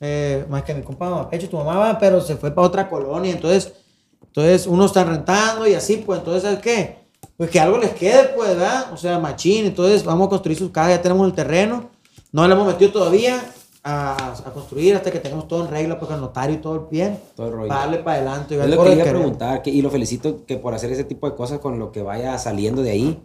[0.00, 3.30] Eh, más que mi compa Mamapecho, tu mamá va, pero se fue para otra colonia.
[3.30, 3.72] Entonces,
[4.20, 7.06] entonces uno está rentando y así, pues, entonces, ¿sabes qué?
[7.36, 8.92] Pues que algo les quede, pues, ¿verdad?
[8.92, 9.64] O sea, machín.
[9.64, 11.88] Entonces, vamos a construir sus casas, ya tenemos el terreno.
[12.32, 13.40] No le hemos metido todavía
[13.88, 17.18] a, a construir hasta que tengamos todo en regla, porque el notario y todo bien.
[17.36, 17.68] Todo el rollo.
[17.68, 18.54] Para darle para adelante.
[18.54, 21.04] y Es lo que el quería preguntar, que- y lo felicito que por hacer ese
[21.04, 23.18] tipo de cosas con lo que vaya saliendo de ahí.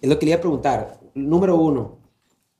[0.00, 0.98] Es lo que quería preguntar.
[1.14, 1.96] Número uno,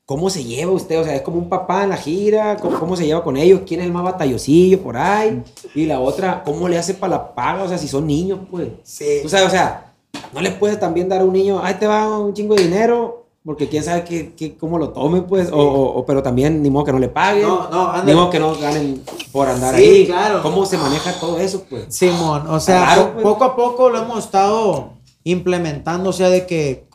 [0.05, 1.01] ¿cómo se lleva usted?
[1.01, 3.61] O sea, es como un papá en la gira, ¿cómo, cómo se lleva con ellos?
[3.67, 5.43] ¿Quién es el más batallosillo por ahí?
[5.75, 7.63] Y la otra, ¿cómo le hace para la paga?
[7.63, 8.69] O sea, si son niños, pues.
[8.83, 9.21] Sí.
[9.23, 9.95] Tú sabes, o sea,
[10.33, 13.22] no le puedes también dar a un niño, ahí te va un chingo de dinero,
[13.45, 15.51] porque quién sabe qué, qué- cómo lo tome, pues.
[15.51, 17.43] O, o- o- pero también ni modo que no le paguen.
[17.49, 18.03] No, no.
[18.05, 19.03] Ni modo que no ganen
[19.33, 20.07] por andar Sí, ahí.
[20.07, 20.43] claro.
[20.43, 21.87] ¿Cómo se maneja todo eso, pues?
[21.89, 23.23] Simón, o sea, Claro, pues.
[23.25, 24.91] poco a poco lo hemos estado
[25.25, 26.87] implementando, o sea, de que...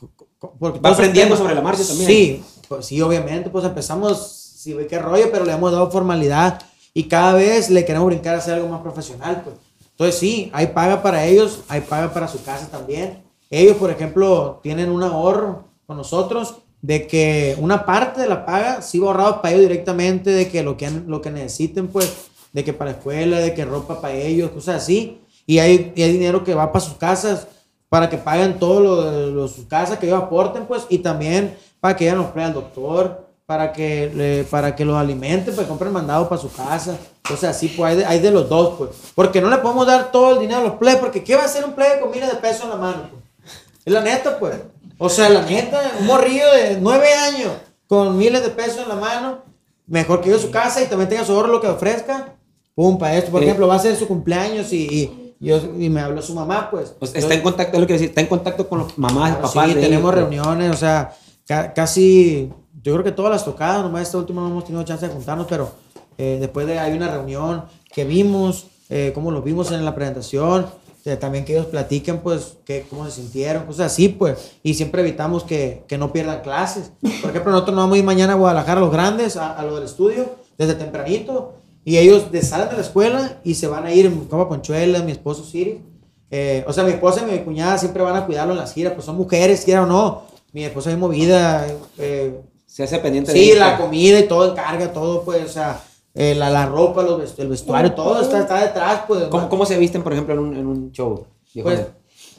[0.59, 2.07] Porque Va aprendiendo sobre la marcha también.
[2.07, 6.61] Sí, pues sí, obviamente, pues empezamos, sí, ve qué rollo, pero le hemos dado formalidad
[6.93, 9.55] y cada vez le queremos brincar a hacer algo más profesional, pues.
[9.91, 13.23] Entonces sí, hay paga para ellos, hay paga para su casa también.
[13.49, 18.81] Ellos, por ejemplo, tienen un ahorro con nosotros de que una parte de la paga
[18.83, 22.13] sí va ahorrado para ellos directamente, de que lo que, lo que necesiten, pues,
[22.53, 25.19] de que para la escuela, de que ropa para ellos, cosas así.
[25.45, 27.47] Y hay, hay dinero que va para sus casas,
[27.89, 31.95] para que paguen todo lo lo- sus casas, que ellos aporten, pues, y también para
[31.95, 35.93] que ellos nos prueben al doctor, para que, le- para que los alimenten, que compren
[35.93, 36.97] mandado para su casa.
[37.33, 38.89] O sea, sí, pues hay de, hay de los dos, pues.
[39.15, 41.45] Porque no le podemos dar todo el dinero a los plebes, porque ¿qué va a
[41.45, 43.09] hacer un plebe con miles de pesos en la mano?
[43.09, 43.53] pues?
[43.85, 44.55] Es la neta, pues.
[44.97, 47.51] O sea, la neta, un morrillo de nueve años
[47.87, 49.39] con miles de pesos en la mano,
[49.85, 52.33] mejor que yo su casa y también tenga su ahorro lo que ofrezca.
[52.75, 53.31] Pum, para esto.
[53.31, 53.45] Por Sí.
[53.45, 56.93] ejemplo, va a ser su cumpleaños y, y, yo, y me habló su mamá, pues.
[57.01, 59.47] Sea, está en contacto, es lo que decir, está en contacto con los mamás, Claro,
[59.47, 59.67] papás.
[59.69, 60.41] sí, de tenemos ellos, pues.
[60.41, 61.15] reuniones, o sea,
[61.47, 62.51] ca- casi,
[62.83, 65.47] yo creo que todas las tocadas, nomás esta última no hemos tenido chance de juntarnos,
[65.49, 65.71] pero
[66.19, 70.67] eh, después de hay una reunión que vimos, eh, cómo los vimos en la presentación,
[71.07, 75.01] eh, también que ellos platiquen, pues, que, cómo se sintieron, cosas así, pues, y siempre
[75.01, 76.91] evitamos que, que no pierdan clases.
[77.21, 79.75] Por ejemplo, nosotros nos vamos a ir mañana a Guadalajara, los grandes, a, a lo
[79.75, 80.25] del estudio,
[80.57, 81.53] desde tempranito,
[81.85, 84.99] y ellos de- salen de la escuela y se van a ir, mi compa Ponchuela,
[85.01, 85.81] mi esposo Siri,
[86.29, 88.93] eh, o sea, mi esposa y mi cuñada siempre van a cuidarlo en las giras,
[88.93, 90.23] pues son mujeres, quiera o no.
[90.51, 91.65] Mi esposa es movida,
[91.97, 95.81] eh, Se hace pendiente de sí, la comida y todo encarga, todo, pues, o sea,
[96.17, 99.25] eh, la, la ropa, los vest- el vestuario, todo está, está detrás, pues.
[99.25, 101.25] ¿Cómo, cómo se visten, por ejemplo, en un, en un show?
[101.61, 101.81] Pues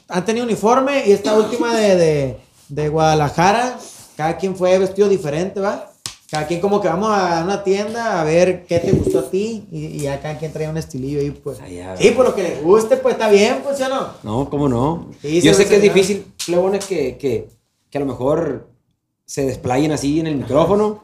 [0.07, 2.37] han tenido uniforme y esta última de, de,
[2.69, 3.77] de Guadalajara,
[4.15, 5.85] cada quien fue vestido diferente, ¿va?
[6.31, 9.65] Cada quien como que vamos a una tienda a ver qué te gustó a ti
[9.71, 11.57] y, y ya cada quien trae un estilillo ahí, pues.
[11.69, 11.95] Ya.
[11.97, 14.07] Sí, por lo que le guste, pues está bien, pues, ¿sí o no?
[14.23, 15.07] No, ¿cómo no?
[15.21, 17.49] Sí, Yo sé que es difícil, plebones, que, que,
[17.89, 18.67] que a lo mejor
[19.25, 21.03] se desplayen así en el micrófono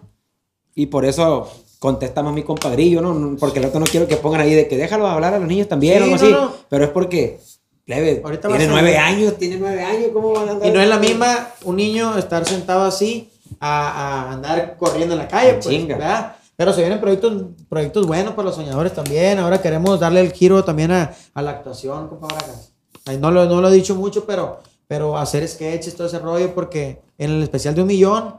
[0.75, 1.49] y por eso
[1.79, 3.37] contesta más mi compadrillo, ¿no?
[3.37, 5.67] Porque el otro no quiero que pongan ahí de que déjalo hablar a los niños
[5.67, 6.31] también Sí, o algo no, así.
[6.31, 6.53] no.
[6.69, 7.39] Pero es porque,
[7.89, 10.67] va tiene nueve años, tiene nueve años, ¿cómo van a andar?
[10.67, 13.89] Y no es la misma un niño estar sentado así a,
[14.29, 15.97] a andar corriendo en la calle, pues, Chinga.
[15.97, 16.35] ¿verdad?
[16.57, 17.33] Pero se vienen proyectos,
[17.69, 19.39] proyectos buenos para los soñadores también.
[19.39, 22.71] Ahora queremos darle el giro también a, a la actuación, compa Bragas.
[23.05, 26.55] Ay, No lo, no lo he dicho mucho, pero, pero hacer sketches, todo ese rollo,
[26.55, 28.35] porque en el especial de un millón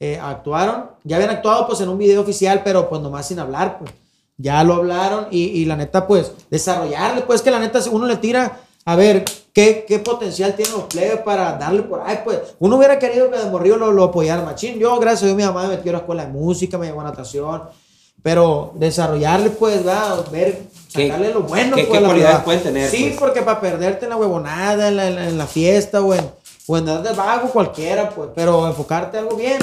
[0.00, 0.86] eh, actuaron.
[1.04, 3.92] Ya habían actuado pues en un video oficial, pero pues nomás sin hablar, pues.
[4.38, 8.16] Ya lo hablaron y, y la neta, pues, desarrollarle, pues que la neta uno le
[8.16, 12.20] tira, a ver, ¿Qué, qué potencial tienen los plebes para darle por ahí?
[12.24, 14.78] Pues uno hubiera querido que de morrillo lo, lo apoyara machín.
[14.78, 17.00] Yo, gracias a Dios, mi mamá me metió a la escuela de música, me llevó
[17.00, 17.62] a natación.
[18.22, 20.24] Pero desarrollarle, pues, ¿verdad?
[20.30, 20.62] ver,
[20.94, 21.74] ¿Qué- sacarle lo bueno.
[21.74, 23.18] qué- pues, qué cualidades pueden tener, Sí, pues?
[23.18, 26.30] porque para perderte en la huevonada, en la, en la- en la fiesta o en,
[26.68, 28.28] o en dar de vago cualquiera, pues.
[28.36, 29.58] Pero enfocarte algo bien,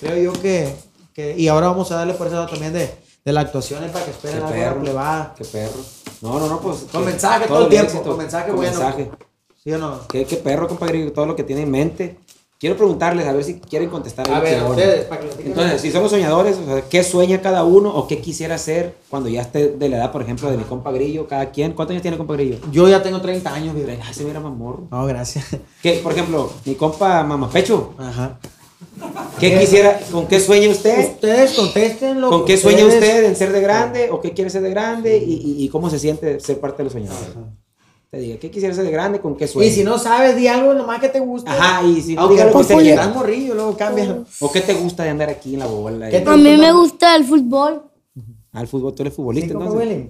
[0.00, 0.74] creo yo que,
[1.14, 2.90] que- Y ahora vamos a darle por eso también de,
[3.24, 4.80] de la actuación para que esperen algo perro.
[4.80, 5.34] plebada.
[5.36, 5.80] Qué perro.
[6.22, 6.86] No, no, no, pues.
[6.92, 8.72] Con que- mensaje todo el tiempo, éxito, con mensaje con bueno.
[8.78, 9.10] mensaje.
[9.62, 10.00] ¿Sí o no?
[10.08, 12.18] Qué, qué perro, compadre, todo lo que tiene en mente.
[12.58, 14.30] Quiero preguntarles, a ver si quieren contestar.
[14.30, 15.28] A ver, ustedes, para que.
[15.44, 19.28] Entonces, si somos soñadores, o sea, ¿qué sueña cada uno o qué quisiera hacer cuando
[19.28, 21.26] ya esté de la edad, por ejemplo, de mi compa Grillo?
[21.28, 21.72] Cada quien.
[21.74, 22.56] ¿Cuántos años tiene compa Grillo?
[22.72, 23.90] Yo ya tengo 30 años, viejo.
[24.02, 24.88] Ay, se mira mamorro.
[24.90, 25.44] No, gracias.
[25.82, 27.92] ¿Qué, por ejemplo, mi compa Mamapecho?
[27.98, 28.38] Ajá.
[29.38, 31.10] ¿Qué quisiera, con qué sueña usted?
[31.12, 34.48] Ustedes contesten lo ¿Con qué sueña ustedes- usted en ser de grande o qué quiere
[34.50, 37.28] ser de grande y, y- y cómo se siente ser parte de los soñadores?
[38.10, 39.20] Te diga, ¿qué quisiera ser de grande?
[39.20, 39.68] ¿Con qué sueña?
[39.70, 41.50] Y si no sabes, di algo nomás que te guste.
[41.50, 43.08] Ajá, y si no diga lo que pues, usted quiera.
[43.08, 44.24] morrillo, luego cambia.
[44.40, 46.08] ¿O qué te gusta de andar aquí en la bola?
[46.08, 47.82] ¿Qué A mí me gusta el fútbol.
[48.52, 50.06] Al fútbol, tú eres futbolista ¿Sí, entonces.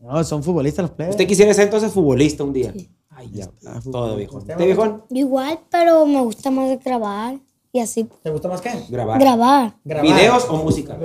[0.00, 1.14] No, son futbolistas los plebes.
[1.14, 2.74] ¿Usted quisiera ser entonces futbolista un día?
[3.10, 3.48] Ay, ya.
[3.92, 4.40] Todo viejón.
[4.40, 5.04] ¿Usted, ¿Usted viejón?
[5.10, 7.36] Igual, pero me gusta más grabar
[7.74, 8.08] y así.
[8.22, 8.70] ¿Te gusta más qué?
[8.88, 9.18] Grabar.
[9.18, 9.74] Grabar.
[9.84, 10.06] Grabar.
[10.06, 10.96] ¿Videos o música?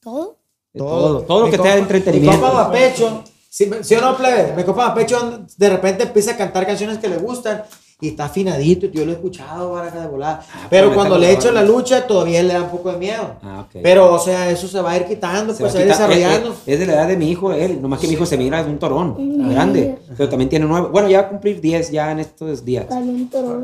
[0.00, 0.36] ¿Todo?
[0.72, 1.22] De todo.
[1.22, 2.36] Todo lo que de compa- entretenimiento.
[2.36, 4.54] Mi compa Mapecho, ¿sí, sí o no, plebe?
[4.54, 7.64] Mi compa Mapecho de repente empieza a cantar canciones que le gustan
[8.00, 8.86] y está afinadito.
[8.86, 10.44] y Yo lo he escuchado, baraja de volada.
[10.70, 13.32] pero pero cuando le echo la lucha, todavía le da un poco de miedo.
[13.42, 13.80] Ah, ok.
[13.82, 15.86] Pero, o sea, eso se va a ir quitando, Se pues va se va a
[15.86, 16.50] ir quitar- desarrollando.
[16.64, 17.82] Es, es de la edad de mi hijo, él.
[17.82, 19.16] Nomás que mi hijo se mira de un torón
[19.50, 19.98] grande.
[20.16, 20.88] Pero también tiene nueve.
[20.92, 22.86] Bueno, ya va a cumplir 10 ya en estos días.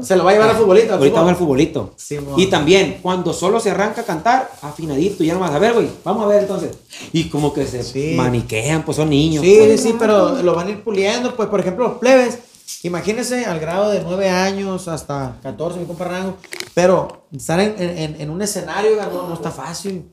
[0.02, 0.94] Se lo va a llevar al futbolista.
[0.94, 1.92] Ahorita va el futbolito.
[1.96, 2.34] Simón.
[2.38, 6.24] Y también, cuando solo se arranca a cantar, afinadito, ya nomás, a ver, güey, vamos
[6.24, 6.70] a ver entonces.
[7.12, 8.14] Y como que se Sí.
[8.16, 9.44] maniquean, pues son niños.
[9.44, 9.80] Sí, pues.
[9.80, 11.34] sí, sí, pero lo van a ir puliendo.
[11.36, 12.38] Pues, por ejemplo, los plebes,
[12.82, 16.36] imagínense al grado de 9 años hasta 14, mi compa Rango.
[16.74, 20.10] Pero estar en, en- en un escenario no, no está fácil.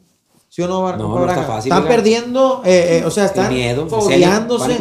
[0.50, 1.96] ¿Sí o no, Bar- No, no está fácil, Están oiga.
[1.96, 4.78] perdiendo, eh, eh, o sea, están miedo, fogueándose.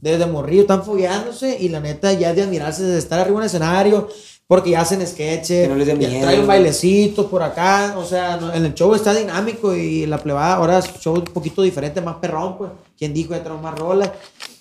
[0.00, 3.40] Desde morrillo están fogueándose y la neta ya es de admirarse de estar arriba en
[3.40, 4.08] un escenario.
[4.46, 5.76] Porque ya hacen sketches, no
[6.22, 10.18] traen un bailecito por acá, o sea, no- en el show está dinámico y la
[10.18, 12.70] plebada ahora es show un poquito diferente, más perrón, pues.
[12.98, 14.10] Quien dijo ya traemos más rolas.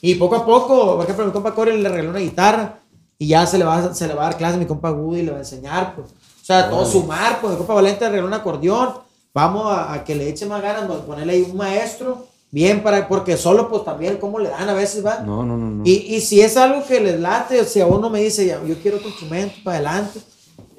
[0.02, 2.80] Y poco a poco, por ejemplo, mi compa Corey le regaló una guitarra
[3.18, 4.92] y ya se le va, a- se le va a dar clase a mi compa
[4.92, 6.08] Woody y le va a enseñar, pues.
[6.12, 8.90] O sea, todo sumar, pues mi compa Valente le regaló un acordeón.
[9.34, 12.82] Vamos a, a que le eche más ganas, vamos a ponerle ahí un maestro, bien
[12.82, 15.20] para, porque solo pues también cómo le dan a veces, va.
[15.20, 15.70] No, no, no.
[15.70, 15.84] no.
[15.86, 18.76] Y, y si es algo que les late, o sea, uno me dice, ya, yo
[18.82, 20.20] quiero otro instrumento para adelante.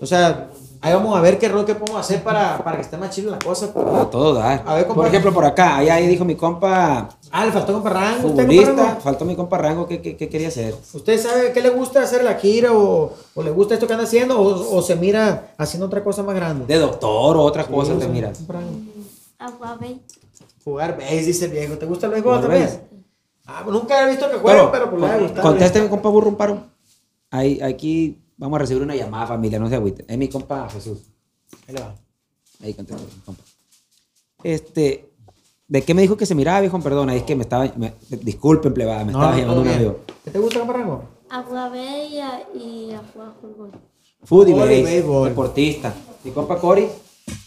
[0.01, 0.51] O sea,
[0.83, 3.31] ahí vamos a ver qué rol que podemos hacer para, para que esté más chido
[3.31, 3.73] la cosa.
[3.73, 3.87] pues.
[3.87, 4.63] A todo dar.
[4.67, 5.03] A ver, compa.
[5.03, 8.29] por ejemplo, por acá, allá ahí dijo mi compa Ah, le faltó con Rango.
[8.29, 9.01] ¿Usted, compa futbolista, Rango?
[9.01, 10.75] faltó mi compa Rango, ¿qué, qué, qué quería hacer?
[10.93, 14.05] ¿Usted sabe qué le gusta hacer la gira o, o le gusta esto que anda
[14.05, 16.67] haciendo o, o se mira haciendo otra cosa más grande?
[16.67, 18.39] De doctor o otra cosa, te miras.
[18.39, 18.77] Compa Rango.
[19.39, 19.99] Agua, ve.
[20.65, 21.79] Jugar base, dice el viejo.
[21.79, 22.65] ¿Te gusta el béisbol Jugar también?
[22.67, 22.85] base.
[23.47, 25.43] Ah, nunca he visto que jueguen, pero pues le ha gustado.
[25.49, 26.59] Contésteme, compa Burro, un paro.
[27.31, 30.05] Ahí, aquí vamos a recibir una llamada, familia, no se agüite.
[30.09, 30.99] Es mi compa Jesús.
[31.69, 31.95] Ahí le va.
[32.63, 33.43] Ahí contéstame, compa.
[34.43, 35.11] Este,
[35.69, 36.79] ¿de qué me dijo que se miraba, viejo?
[36.81, 40.01] Perdona, es que me estaba, me- disculpen, plebada, me No, estaba no, llamando un amigo.
[40.25, 41.05] ¿Qué te gusta, compa Rango?
[41.29, 43.71] Agua bella y a jugar fútbol.
[44.23, 45.29] Y Fútbol y base, béisbol.
[45.29, 45.95] deportista.
[46.25, 46.89] Mi compa Cory.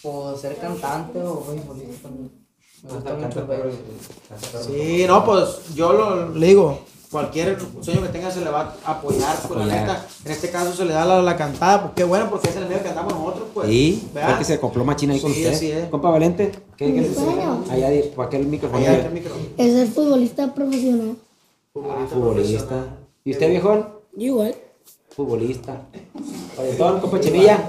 [0.02, 2.32] Por ser cantante o beisbolista también.
[2.84, 3.74] Me gusta mucho el béisbol.
[4.68, 6.80] Sí, no, pues yo lo, le digo,
[7.14, 10.74] cualquier sueño que tenga se le va a apoyar, pues la neta, en este caso
[10.74, 13.14] se le da la, la cantada, pues qué bueno, porque es el medio que andamos
[13.14, 13.70] nosotros, pues.
[13.70, 14.38] Sí, ¿verdad?
[14.40, 15.54] que se acopló machina ahí con Sí, usted.
[15.56, 15.88] así es.
[15.90, 17.64] Compa Valente, ¿qué, qué sueño.
[17.70, 18.80] Allá, para aquel micrófono.
[18.86, 19.32] Allá el micro.
[19.58, 21.16] Es ser futbolista profesional.
[21.76, 22.84] Ah, futbolista.
[23.24, 23.88] ¿Y usted, viejón?
[24.18, 24.56] Igual.
[25.16, 25.82] Futbolista.
[26.58, 27.60] Valentón, compa Chemilla.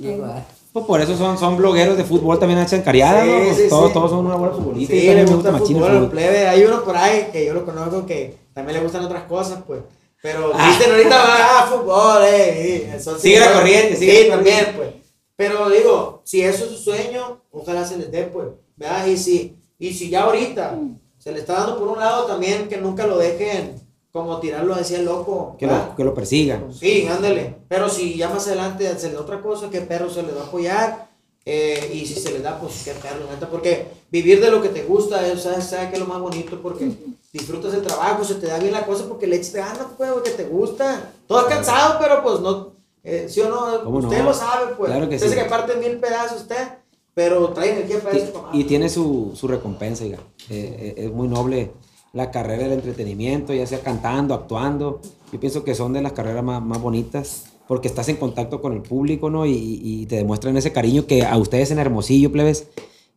[0.00, 0.44] Igual.
[0.78, 3.54] Pues por eso son, son blogueros de fútbol también hacen cariada, Sí, ¿no?
[3.54, 3.94] Sí, todos, sí.
[3.94, 4.94] todos son una buena futbolista.
[4.94, 6.10] Sí, me gusta fútbol, fútbol.
[6.10, 6.48] plebe.
[6.48, 9.80] Hay uno por ahí que yo lo conozco que también le gustan otras cosas, pues.
[10.22, 10.68] Pero Ah.
[10.76, 12.98] dicen ahorita va a fútbol, eh.
[13.00, 14.88] son- Sigue la sí, corriente, sí, sigue la también, pues.
[15.36, 18.48] Pero digo, si eso es su sueño, ojalá se les dé, pues.
[18.76, 19.06] ¿Verdad?
[19.06, 20.76] Y si, y si ya ahorita
[21.18, 23.74] se le está dando por un lado también que nunca lo dejen
[24.18, 25.56] como tirarlo decía el loco.
[25.58, 26.62] Que lo, que lo persiga.
[26.72, 27.56] Sí, ándale.
[27.68, 30.42] Pero si ya más adelante se le da otra cosa, ¿qué perro se le va
[30.42, 31.08] a apoyar?
[31.44, 33.48] Eh, y si se le da, pues qué perro, neta.
[33.48, 36.60] Porque vivir de lo que te gusta, es, ¿sabes, ¿sabes qué es lo más bonito?
[36.60, 36.90] Porque
[37.32, 40.30] disfrutas el trabajo, se te da bien la cosa porque le echas ganas, pues, porque
[40.30, 41.12] te gusta.
[41.26, 42.72] Todo cansado, pero pues no.
[43.02, 43.82] eh, ¿Sí o no?
[43.84, 44.24] ¿Cómo usted no?
[44.24, 44.90] lo sabe, pues.
[44.90, 45.34] Claro que usted sí.
[45.34, 46.68] se que parte mil pedazos usted,
[47.14, 48.48] pero trae energía para eso.
[48.52, 50.18] Y tiene su, su recompensa, oiga.
[50.50, 51.72] Eh, eh, es muy noble
[52.12, 55.00] la carrera del entretenimiento, ya sea cantando, actuando.
[55.32, 58.72] Yo pienso que son de las carreras más, más bonitas porque estás en contacto con
[58.72, 59.44] el público, ¿no?
[59.44, 62.68] Y, y te demuestran ese cariño que a ustedes en Hermosillo, plebes,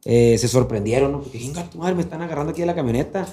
[0.04, 1.22] eh, se sorprendieron, ¿no?
[1.22, 3.28] Porque, venga, tu madre, me están agarrando aquí de la camioneta.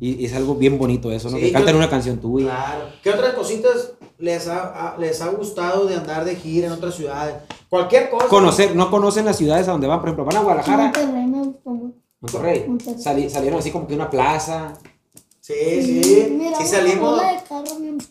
[0.00, 1.36] Y, y es algo bien bonito eso, ¿no?
[1.36, 2.46] Sí, que cantan yo- una canción tuya.
[2.46, 2.84] Claro.
[3.02, 6.94] ¿Qué otras cositas les ha, a- les ha gustado de andar de gira en otras
[6.94, 7.34] ciudades?
[7.68, 8.26] Cualquier cosa.
[8.28, 11.54] Conocer, no conocen las ciudades a donde van, por ejemplo, van a Guadalajara, Monterrey.
[12.20, 13.00] Monterrey, Monterrey.
[13.02, 14.74] sali- salieron así como que una plaza.
[15.42, 16.28] Sí, sí.
[16.38, 17.20] Mira, sí salimos.
[17.20, 17.98] de carro bien.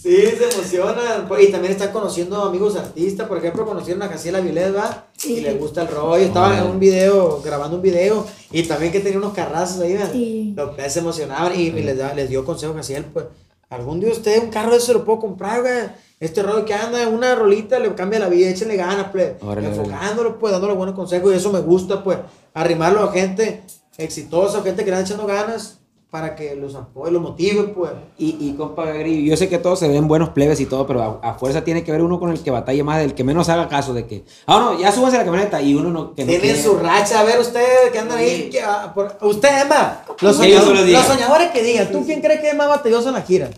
[0.00, 1.28] Sí, se emocionan.
[1.40, 3.26] Y también están conociendo amigos artistas.
[3.26, 5.06] Por ejemplo, conocieron a Jaciela Vilés, ¿va?
[5.16, 5.40] Y Sí.
[5.40, 6.16] les gusta el rollo.
[6.24, 8.24] Estaban en un video, grabando un video.
[8.52, 10.06] Y también que tenía unos carrazos ahí, ¿va?
[10.10, 10.54] Sí.
[10.56, 13.26] Los que se emocionaban y, y les, da- les dio consejo Jaciel, pues.
[13.68, 15.74] Algún día usted un carro de eso lo puedo comprar, güey.
[16.20, 19.32] Este rollo que anda, una rolita le cambia la vida, échenle ganas, pues.
[19.42, 19.68] Órale.
[19.68, 21.34] Enfocándolo, pues, dándole buenos consejos.
[21.34, 22.18] Y eso me gusta, pues.
[22.54, 23.62] Arrimarlo a gente
[23.98, 25.74] exitosa, gente que le echando ganas
[26.10, 27.90] para que los apoye, los motive, pues.
[28.16, 31.28] Y, y compa yo sé que todos se ven buenos plebes y todo, pero a,
[31.30, 33.68] a fuerza tiene que haber uno con el que batalle más, del que menos haga
[33.68, 36.28] caso de que, ah, no, ya súbanse a la camioneta y uno no, que no
[36.28, 36.62] Tienen quiere.
[36.62, 37.20] su racha.
[37.20, 38.48] A ver, ustedes que andan ahí.
[38.50, 40.02] que, ah, por- usted, Emma.
[40.20, 41.92] Los, soñadores, los soñadores que digan.
[41.92, 43.50] ¿Tú quién crees que es más batalloso en la gira?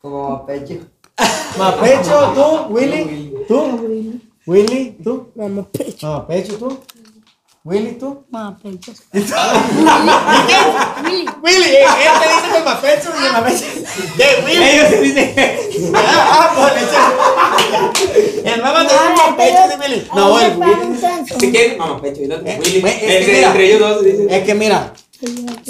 [0.00, 0.74] Como pecho.
[1.58, 6.06] Mapecho, tú, Willy, tú, Willy, tú, Mamá pecho.
[6.12, 6.78] Mapecho, tú,
[7.62, 8.24] Willy, tú.
[8.30, 8.92] Mamá pecho.
[9.12, 9.26] Willy,
[11.66, 13.64] eh, él te dice que Mapecho y el Mapecho.
[14.16, 14.64] ¿Qué, Willy?
[14.64, 15.34] Ellos se dicen,
[15.94, 18.44] Ah, por eso.
[18.44, 20.08] El mamá te dice Mapecho de Willy.
[20.14, 20.98] No, el Willy.
[21.38, 22.80] si quieren, mamá pecho, y el otro, Eh, Willy.
[22.80, 24.30] güey, es que Entre- mira, entre ellos dos dicen.
[24.30, 24.92] Es que mira,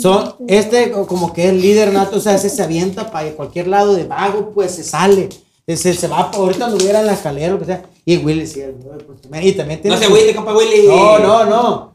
[0.01, 3.95] son, este como que es líder nato, o sea, ese se avienta para cualquier lado
[3.95, 5.29] de vago, pues se sale.
[5.67, 7.83] Se, se va, ahorita anduviera en la escalera, lo que sea.
[8.05, 10.87] Y Willy, sí, el- pues, y también tiene No se Willy, compa Willy.
[10.87, 11.95] No, no, no.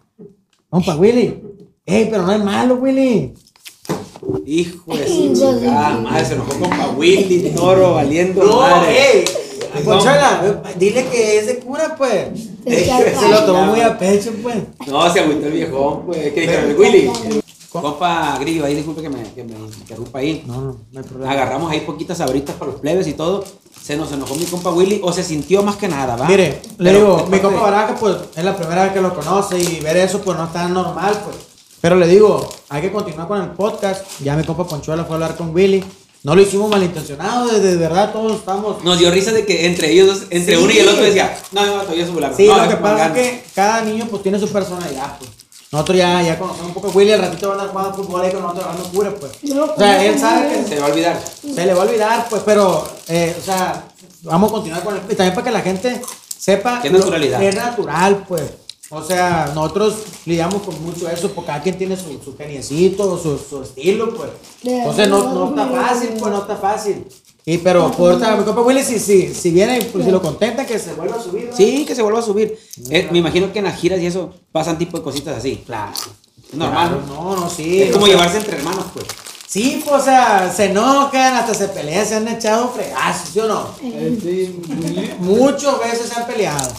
[0.69, 1.41] Compa Willy.
[1.85, 3.33] Ey, pero no es malo, Willy.
[4.45, 9.19] Hijo de su chingada madre, se enojó compa Willy, toro, valiendo No, madre.
[9.19, 9.25] ey.
[9.83, 12.27] Conchuela, dile que es de cura, pues.
[12.65, 12.85] Se
[13.19, 14.55] Se lo tomó muy a pecho, pues.
[14.87, 16.33] No, se agüitó el viejón, pues.
[16.33, 16.69] ¿Qué dijeron?
[16.71, 17.09] El Willy.
[17.69, 20.43] Compa Grillo, ahí disculpe que me, que me interrumpa ahí.
[20.47, 21.31] No, no, no hay problema.
[21.33, 23.43] Agarramos ahí poquitas abritas para los plebes y todo.
[23.85, 26.27] Se nos enojó mi compa Willy o se sintió más que nada, ¿va?
[26.27, 29.59] Mire, le digo, mi compa de- Baraca, pues es la primera vez que lo conoce
[29.59, 31.37] y ver eso, pues no está normal, pues.
[31.81, 34.03] Pero le digo, hay que continuar con el podcast.
[34.23, 35.83] Ya mi compa Ponchuela fue a hablar con Willy.
[36.23, 38.83] No lo hicimos malintencionado, de, de verdad todos estamos.
[38.83, 40.63] Nos dio risa de que entre ellos entre Sí.
[40.63, 42.33] uno y el otro decía, no, no, todavía su volar.
[42.35, 43.13] Sí, no, lo que es pasa es mangano".
[43.13, 45.29] que cada niño pues tiene su personalidad, pues.
[45.71, 48.21] Nosotros ya, ya conocemos un poco a Willy, al ratito van a andar jugando fútbol
[48.21, 49.31] ahí con nosotros hablando pura, pues.
[49.53, 51.19] O sea, él sabe que Se va a olvidar.
[51.41, 53.83] se le va a olvidar, pues, pero, eh, o sea,
[54.23, 55.01] vamos a continuar con el.
[55.09, 56.01] Y también para que la gente
[56.37, 56.79] sepa.
[56.81, 57.39] Qué lo- naturalidad.
[57.39, 58.43] que es natural, pues.
[58.89, 63.37] O sea, nosotros lidiamos con mucho eso, porque cada quien tiene su, su geniecito, su,
[63.37, 64.29] su estilo, pues.
[64.63, 67.05] Entonces no, no está fácil, pues, no está fácil.
[67.47, 70.65] Y pero, por ahorita, mi compa Willy, si, si, si viene, pues, si lo contenta,
[70.65, 71.49] que se vuelva a subir.
[71.49, 71.55] ¿no?
[71.55, 72.57] Sí, que se vuelva a subir.
[72.89, 75.63] Eh, me imagino que en las giras y eso pasan tipo de cositas así.
[75.65, 75.91] Claro.
[76.51, 76.89] Es normal.
[76.89, 77.35] Claro, ¿no?
[77.35, 77.83] no, no, sí.
[77.83, 79.05] es como o sea, llevarse entre hermanos, pues.
[79.47, 83.47] Sí, pues, o sea, se enojan, hasta se pelean, se han echado fregazos, ¿sí o
[83.47, 83.69] no?
[85.19, 86.71] Muchas veces se han peleado.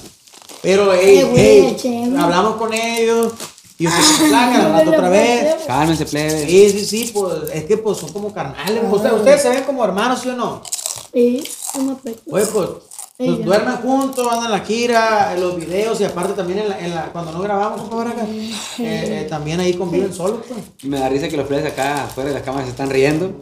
[0.62, 3.32] Pero, hey, hey, hablamos con ellos
[3.78, 5.56] y ustedes se placan, al rato otra vez.
[5.66, 6.48] Cálmense, plebes.
[6.48, 8.82] Sí, sí, sí, pues es que pues son como carnales.
[8.90, 10.62] Ustedes, ustedes se ven como hermanos, ¿sí o no?
[11.12, 11.44] Sí,
[11.74, 12.20] mamá pecho.
[12.30, 12.68] Oye, pues,
[13.18, 16.78] pues duermen juntos, andan en la gira, en los videos y aparte también en la,
[16.80, 20.60] en la- cuando no grabamos, compa Baraca, eh, eh, también ahí conviven solos, pues.
[20.84, 23.32] Me da risa que los plebes acá afuera de las cámaras se están riendo.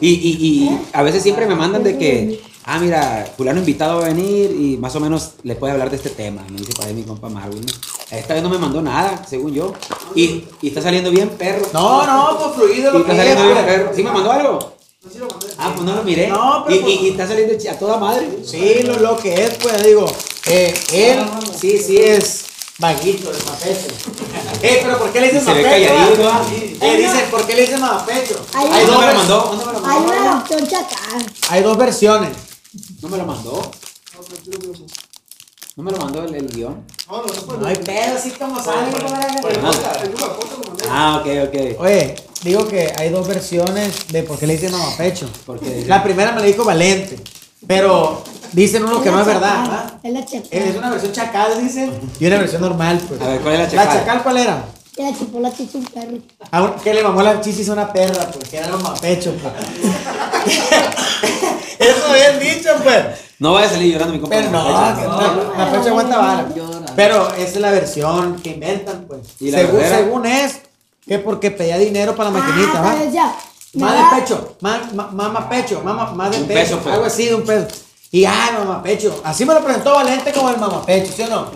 [0.00, 4.06] Y, y, y a veces siempre me mandan de que, ah, mira, fulano invitado va
[4.06, 6.42] a venir y más o menos le puede hablar de este tema.
[6.50, 7.60] Me dice para ahí mi compa Marvin.
[7.64, 7.72] ¿no?
[8.16, 9.72] Esta vez no me mandó nada, según yo.
[10.14, 11.64] Y, y está saliendo bien, perro.
[11.72, 13.76] No, no, pues fluido Y lo está que es, saliendo bien, pues.
[13.76, 13.90] perro.
[13.94, 14.72] ¿Sí me mandó algo?
[15.58, 16.28] Ah, pues no lo miré.
[16.28, 18.38] No, pero y, pues- y- y está saliendo a toda madre.
[18.46, 20.06] Sí, lo, lo que es, pues digo,
[20.46, 21.24] eh, él
[21.60, 22.44] sí, sí es
[22.78, 23.88] vaguito, el mapecho.
[24.62, 25.88] Eh, pero ¿por qué le dicen Se ve mapecho?
[25.88, 26.40] calladito, ah?
[26.40, 26.86] ¿ah?
[26.86, 28.46] Eh, dicen, ¿por qué le dicen mapecho?
[28.54, 29.40] Ay, Hay ¿Dónde dos, me lo mandó?
[29.42, 30.12] ¿Dónde me lo Hay mandó?
[30.22, 31.26] una opción chacal.
[31.48, 32.30] hay dos versiones.
[33.00, 33.52] No me lo mandó.
[33.52, 34.22] No
[35.76, 36.84] me lo mandó el, el guion.
[37.60, 38.90] No hay pedo, así como sale.
[40.90, 41.80] Ah, ok, ok.
[41.80, 45.28] Oye, digo que hay dos versiones de por qué le dicen mamapecho.
[45.46, 47.18] Porque La primera me la dijo Valente,
[47.66, 49.94] pero dicen uno que no es verdad, ¿verdad?
[50.02, 50.74] Es la Es chacal.
[50.76, 53.20] una versión chacal, dicen, y una versión normal, pues.
[53.20, 53.98] A ver, ¿cuál es la ¿La chacal?
[54.00, 54.64] chacal cuál era?
[54.94, 56.18] Que la chupó la chicha un perro.
[56.50, 59.34] A un- que le mamó la chichis a una perra, pues, que era los mapechos,
[59.40, 59.54] pues.
[61.78, 63.06] Eso habían dicho, pues.
[63.42, 64.36] No vaya a salir llorando mi compa.
[64.36, 66.48] Pero no, no, Mapecho aguanta vara.
[66.94, 69.20] Pero esa es la versión que inventan, pues.
[69.40, 70.60] ¿Y la según, es,
[71.04, 73.34] que porque pedía dinero para la maquinita, Ah, ¿va?
[73.74, 76.94] Más de pecho, más, más, pecho, más, más- más de Un pecho, peso, pues.
[76.94, 77.66] algo así de un peso.
[78.12, 79.20] Y ay, mamá pecho.
[79.24, 81.50] Así me lo presentó Valente como el mamá pecho, ¿sí o no?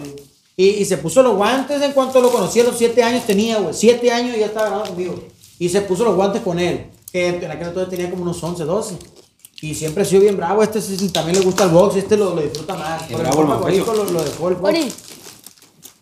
[0.56, 3.58] Y, y se puso los guantes en cuanto lo conocí a los siete años tenía,
[3.58, 3.72] güey.
[3.74, 5.22] Siete años y ya estaba grabando conmigo.
[5.60, 6.90] Y se puso los guantes con él.
[7.12, 8.96] Que en aquel entonces tenía como unos 11, 12.
[9.62, 10.62] Y siempre ha sido bien bravo.
[10.62, 11.96] Este sí- también le gusta el box.
[11.96, 13.02] Este lo, lo disfruta más.
[13.04, 14.68] Por bravo el lo, lo dejó el box.
[14.68, 14.92] Ori,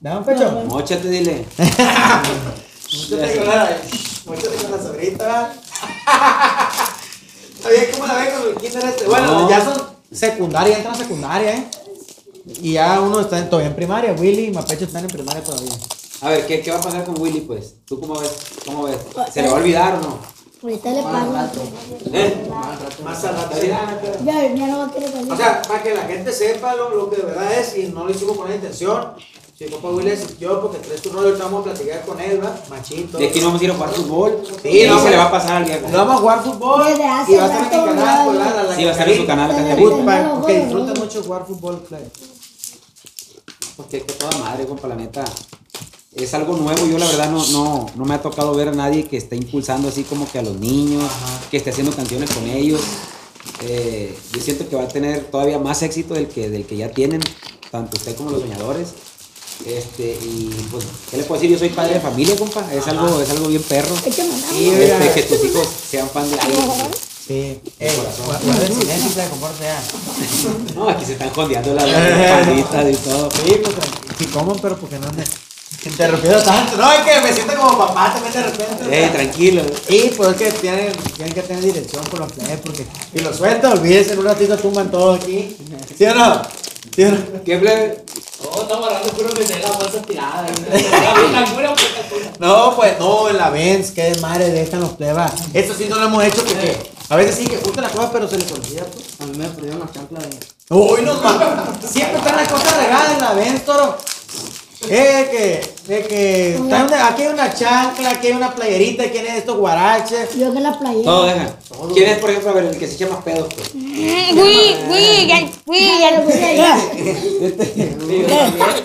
[0.00, 0.50] ¿Dame un pecho?
[0.66, 1.46] Móchate, dile.
[1.56, 3.78] Móchate con la,
[4.26, 5.54] móchate con la sobrita.
[7.66, 9.04] Oye, ¿cómo la ven con el kinder este?
[9.06, 9.48] Bueno, No.
[9.50, 9.82] ya son
[10.12, 11.66] secundaria, entran a secundaria, ¿eh?
[12.60, 14.12] Y ya uno está en- todavía en primaria.
[14.18, 15.72] Willy y Mapecho están en primaria todavía.
[16.20, 17.76] A ver, ¿qué, ¿qué va a pasar con Willy, pues?
[17.86, 18.30] ¿Tú cómo ves?
[18.66, 18.96] ¿Cómo ves?
[19.32, 20.18] ¿Se le va a olvidar o no?
[20.64, 21.32] Ahorita le pago.
[22.12, 22.48] ¿Eh?
[23.04, 23.56] Más al rato.
[23.62, 25.32] Ya, Ya, ya no va a querer salir.
[25.32, 28.04] O sea, para que la gente sepa lo, lo que de verdad es y no
[28.04, 29.12] lo hicimos con la intención.
[29.56, 32.56] Si compa Willy asistió porque traes tu rollo, vamos a platicar con él, ¿va?
[32.68, 33.18] Machito.
[33.18, 34.42] De aquí no vamos a ir a jugar fútbol.
[34.62, 35.10] Sí, y no, no se no.
[35.12, 35.82] le va a pasar al viejo.
[35.82, 38.74] Nos vamos a jugar fútbol y va a estar en mi rato, canal, la- la-
[38.74, 39.94] Sí, va a estar en su canal, Desde Caterina.
[39.94, 40.58] hace Para rato, que ya.
[40.64, 42.10] disfruten mucho jugar fútbol, play.
[43.76, 45.24] Porque que toda madre, compa, la neta.
[46.14, 49.04] Es algo nuevo, yo la verdad no, no, no me ha tocado ver a nadie
[49.04, 51.02] que esté impulsando así como que a los niños,
[51.50, 52.80] que esté haciendo canciones con ellos.
[53.62, 56.90] Eh, yo siento que va a tener todavía más éxito del que, del que ya
[56.90, 57.20] tienen,
[57.70, 58.90] tanto usted como los soñadores.
[59.66, 61.52] Este, y pues, ¿qué le puedo decir?
[61.52, 62.64] Yo soy padre de familia, compa.
[62.72, 63.94] Es algo, es algo bien perro.
[63.96, 66.62] Sí, Este, que tus hijos sean fan de alguien.
[67.26, 67.60] Sí.
[67.80, 67.90] Eh,
[68.68, 69.22] silencio,
[69.60, 69.82] ya.
[70.74, 71.84] No, aquí se están jondeando las
[72.44, 73.30] panditas y todo.
[73.30, 73.76] Sí, pues
[74.18, 75.24] sí comen, pero porque no me
[75.88, 76.76] interrumpiendo tanto.
[76.76, 79.04] No, es que me siento como papá también de repente.
[79.04, 79.62] Eh, tranquilo.
[79.88, 83.32] Sí, pues es que tienen, tienen que tener dirección con los play, porque si lo
[83.32, 85.56] sueltan, olvídense, en un ratito tumban todo aquí.
[85.96, 86.42] ¿Sí o no?
[86.94, 87.18] ¿Sí o no?
[87.44, 88.04] ¿Qué plebe?
[88.42, 90.46] No, estamos agarrando puro que se la bolsa tirada.
[92.40, 95.32] No, pues no, en la Benz, que de madre dejan los plebas.
[95.54, 96.76] Eso sí no lo hemos hecho porque
[97.08, 98.82] a veces sí que juntan las cosas, pero se les olvida.
[98.84, 99.04] Pues.
[99.20, 100.36] A mí me perdieron las chanclas de.
[100.70, 101.14] Uy, no.
[101.88, 103.96] Siempre están las cosas regadas en la Benz, toro.
[104.90, 109.34] Es que, es que una- aquí hay una chancla, aquí hay una playerita, ¿quién es
[109.38, 110.34] estos guaraches?
[110.36, 111.04] Yo que la playera.
[111.04, 111.56] Todo deja.
[111.94, 113.48] ¿Quién es, por ejemplo, a ver, el que se echa más pedos?
[113.74, 116.78] Uy, uy, ya, uy, ya lo puse ya.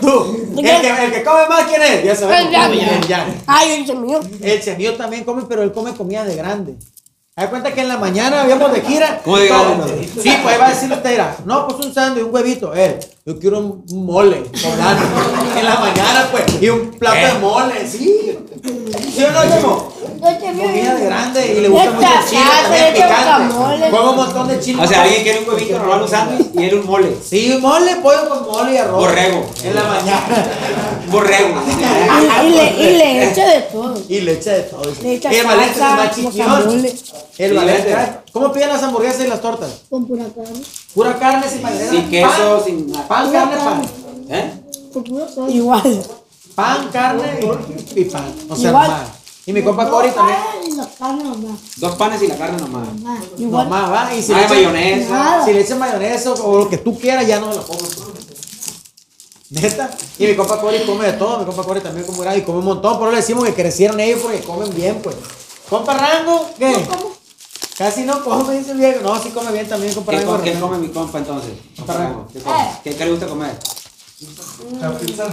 [0.02, 2.04] Tú, el que, el que come más, ¿quién es?
[2.04, 2.52] Ya sabemos.
[3.08, 3.28] Ya.
[3.48, 4.20] Ay, el mío.
[4.42, 6.76] El semillo también come, pero él come comida de grande.
[7.40, 9.22] De cuenta que en la mañana habíamos de gira.
[9.24, 10.10] ¿Cómo grande?
[10.22, 12.74] Sí, pues ahí va a decirle usted, era, no, pues un sándwich, un huevito.
[12.74, 15.02] Él, yo quiero un mole poblano.
[15.58, 18.38] en la mañana, pues, y un plato de mole, sí.
[18.62, 19.94] ¿Sí o no, Chimo?
[20.20, 23.90] Comida de grande y le gusta mucho el chile también picante.
[23.90, 24.84] Come un montón de chile.
[24.84, 27.16] O sea, alguien quiere un huevito normal, un sándwich y él un mole.
[27.24, 29.00] Sí, mole, pollo con mole y arroz.
[29.00, 29.46] Borrego.
[29.64, 30.22] En la mañana.
[31.12, 31.62] Borrego.
[32.44, 34.02] Y, y le, y le echa de todo.
[34.10, 34.82] Y le echa de todo.
[35.02, 36.96] Le echa Y el Valente es más guacamole.
[37.38, 37.54] El.
[37.54, 37.96] Valente.
[38.34, 39.70] ¿Cómo piden las hamburguesas y las tortas?
[39.90, 40.62] Con pura carne.
[40.94, 41.92] Pura carne sin mayonesa.
[41.92, 42.92] Sin queso, Pan, sin.
[42.92, 43.82] Pan, carne, pan.
[44.30, 44.52] ¿Eh?
[44.94, 45.52] Con pura carne.
[45.54, 46.04] Igual.
[46.60, 47.40] Pan, carne
[47.96, 48.34] y, pan.
[48.50, 48.88] O sea, Igual.
[48.90, 49.08] nomás.
[49.46, 50.38] Y mi compa Cory también.
[50.68, 51.60] Y la carne nomás.
[51.78, 52.88] Dos panes y la carne nomás.
[53.38, 53.70] Igual.
[53.70, 54.14] Nomás, va.
[54.14, 55.46] Y si Ah, le echan- mayonesa.
[55.46, 57.80] Si le echan mayonesa o lo que tú quieras, ya no lo como.
[59.52, 59.90] Neta.
[60.20, 61.40] Y mi compa Cory come de todo.
[61.40, 63.00] Mi compa Cory también come grande y come un montón.
[63.00, 65.16] Por eso le decimos que crecieron ellos porque comen bien, pues.
[65.70, 66.76] Compa Rango, ¿qué?
[67.78, 69.00] Casi no come, dice el viejo.
[69.02, 70.42] No, sí come bien también, compa ¿Qué, Rango.
[70.44, 71.52] qué come mi compa entonces?
[71.78, 72.28] Compa Rango.
[72.32, 72.56] ¿Qué, come?
[72.84, 73.58] ¿Qué, qué le gusta comer?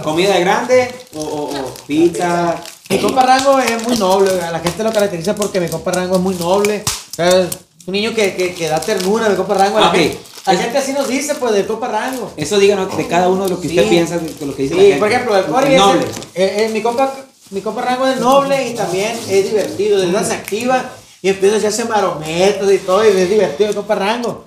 [0.03, 2.55] ¿Comida de grande o, o, o pizza?
[2.89, 6.15] Mi compa Rango es muy noble, oiga, la gente lo caracteriza porque mi compa Rango
[6.15, 6.83] es muy noble.
[7.17, 7.47] Es
[7.85, 9.79] un niño que, que, que da ternura, mi compa Rango.
[9.79, 9.95] La, Ok.
[9.95, 12.31] gente, la gente así nos dice, pues, del compa Rango.
[12.37, 13.89] Eso díganos de cada uno de lo que usted Sí.
[13.89, 14.99] piensa, de lo que dice la Sí, gente.
[14.99, 16.01] por ejemplo, el Cory Es es noble.
[16.35, 17.13] eh, eh, mi, compa,
[17.51, 19.99] mi compa Rango es noble y también es divertido.
[19.99, 20.89] De verdad se activa
[21.21, 24.45] y empieza a hacerse marometos y todo, y es divertido mi compa Rango.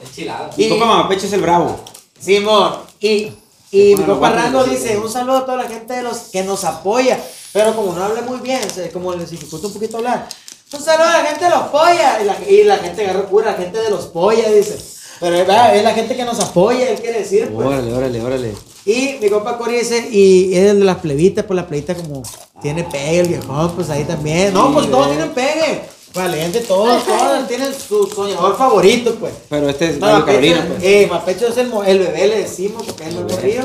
[0.56, 1.78] Mi Y- compa Mamapecho es el bravo.
[2.18, 3.32] Simón, y,
[3.72, 6.64] y mi compa Rango dice, un saludo a toda la gente de los que nos
[6.64, 7.18] apoya,
[7.52, 8.60] pero como no habla muy bien,
[8.92, 10.28] como les dificulta un poquito hablar,
[10.72, 13.52] un saludo a la gente de los polla, y la, y la gente agarró cura,
[13.52, 14.78] la gente de los polla, dice,
[15.20, 17.66] pero es, verdad, es la gente que nos apoya, él quiere decir, pues.
[17.66, 18.54] Órale, órale, órale.
[18.86, 22.22] Y mi compa Cory dice, y es el de las plebitas, pues la plebita como
[22.62, 25.10] tiene pegue, el viejón, pues ahí también, no, pues todos eh.
[25.10, 25.82] tienen pegue,
[26.14, 29.32] valiente, todos, todos tienen su soñador favorito, pues.
[29.48, 30.82] Pero este es No, Mario Mapecho, Carolina, pues.
[30.84, 33.62] eh, Mapecho es el, mo- el bebé, le decimos, porque es el río.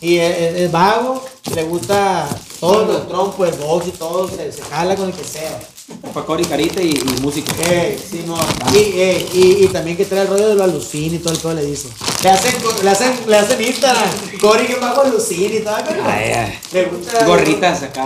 [0.00, 1.24] Y es, vago,
[1.54, 2.28] le gusta
[2.60, 5.58] todo el trompo, el box y todo, se, se jala con el que sea.
[6.02, 7.50] Compa Cori, carita y, y músico.
[7.70, 8.40] Eh, Simón.
[8.74, 11.38] Y, eh, y, y también que trae el rollo de los alucin y todo el
[11.38, 11.88] pedo le dice.
[12.24, 14.10] Le hacen, le hacen, le hacen Instagram,
[14.40, 15.76] Cory que bajo alucin y todo.
[15.88, 16.58] pero Ay, ay.
[16.72, 17.24] Le gusta.
[17.24, 18.04] Gorritas acá.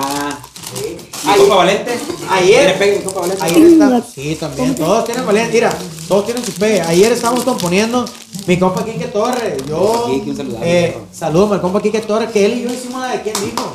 [0.74, 0.96] Sí.
[1.24, 1.98] Mi Ayer- compa Valente.
[2.30, 3.42] Ayer- ¿Tiene pegue mi compa Valente?
[3.44, 5.76] Ayer está, sí, también, todos tienen valiente, mira,
[6.08, 6.80] todos tienen su pegue.
[6.82, 8.04] Ayer estábamos componiendo
[8.46, 12.44] mi compa Quique Torres, yo, Quique, un saludazo, eh, saludos al compa Quique Torres, que
[12.46, 13.72] él y yo hicimos la de quién dijo.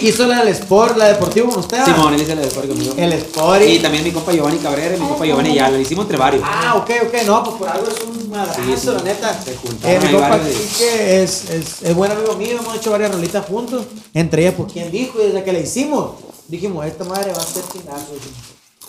[0.00, 1.84] Hizo la del Sport, la deportiva con usted.
[1.84, 2.94] Simón, él dice la de Sport conmigo.
[2.96, 5.70] El Sport Y también mi compa Giovanni Cabrera y mi compa Giovanni Yala.
[5.76, 6.42] Lo hicimos entre varios.
[6.44, 8.86] Ah, ok, ok, no, pues por algo es un madrazo, Sí, sí.
[8.86, 9.42] la neta.
[9.44, 13.12] Se juntaron Eh, mi compa Quique es, es, es buen amigo mío, hemos hecho varias
[13.12, 13.84] rolitas juntos.
[14.14, 15.20] Entre ellas, pues, ¿quién dijo?
[15.20, 16.12] Y desde que la hicimos,
[16.48, 18.12] dijimos, esta madre va a ser chingazo.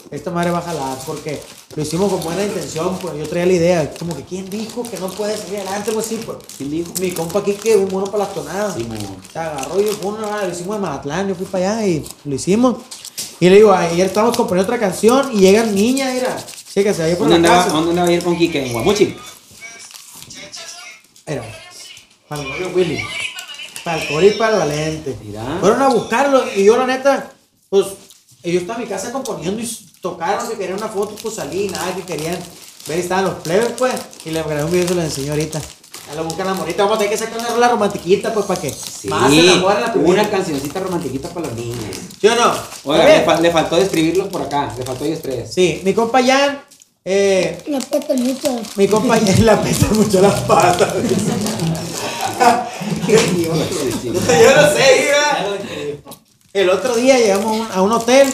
[0.09, 1.41] Esta madre va a jalar, porque
[1.75, 4.97] lo hicimos con buena intención, pues yo traía la idea, como que ¿quién dijo que
[4.97, 5.89] no puede salir adelante?
[5.89, 6.37] Algo así, pues.
[6.57, 6.93] ¿Quién dijo?
[7.01, 8.75] Mi compa Quique, un mono para las tonadas.
[8.75, 8.99] Simón.
[9.31, 12.77] Se agarró y una, lo hicimos en Mazatlán, yo fui para allá y lo hicimos.
[13.39, 16.37] Y le digo, ayer estábamos componiendo otra canción y llegan niñas, mira,
[16.73, 17.75] chéquese, ahí por ¿Dónde la andaba, casa.
[17.75, 18.65] ¿Dónde andaba ayer con Quique?
[18.65, 19.15] ¿En Guamuchi?
[21.25, 21.43] Era,
[22.29, 23.03] para el novio Willy.
[23.83, 25.17] Para el Cori y para el Valente.
[25.59, 27.33] Fueron a buscarlo y yo, la neta,
[27.69, 27.87] pues,
[28.43, 31.93] yo estaba en mi casa componiendo y tocaron que querían una foto, pues salí, nada,
[31.95, 32.37] que querían
[32.87, 33.93] ver, estaban los plebes, pues,
[34.25, 35.59] y le grabé un video y se lo enseñó ahorita.
[36.07, 38.61] Ya lo buscan la morita, vamos a tener que sacar una rola romantiquita, pues, para
[38.61, 39.09] que Sí.
[39.09, 40.13] más se enamoren la primera.
[40.21, 41.77] Una cancioncita romantiquita para los niños.
[42.21, 42.53] ¿Sí o no?
[42.85, 44.73] Oiga, ¿Está le, fal- le faltó describirlos por acá.
[44.77, 45.53] Le faltó ellos tres.
[45.53, 46.61] Sí, mi compa Jan,
[47.03, 48.57] eh, Me peta mucho.
[48.77, 50.93] mi compa Jan le apesta mucho las patas.
[53.07, 56.03] Yo no sé, mira.
[56.53, 58.27] El otro día llegamos a un hotel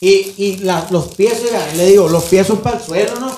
[0.00, 1.42] y, y la- los pies,
[1.76, 3.30] le digo, los pies son para el suelo, ¿no?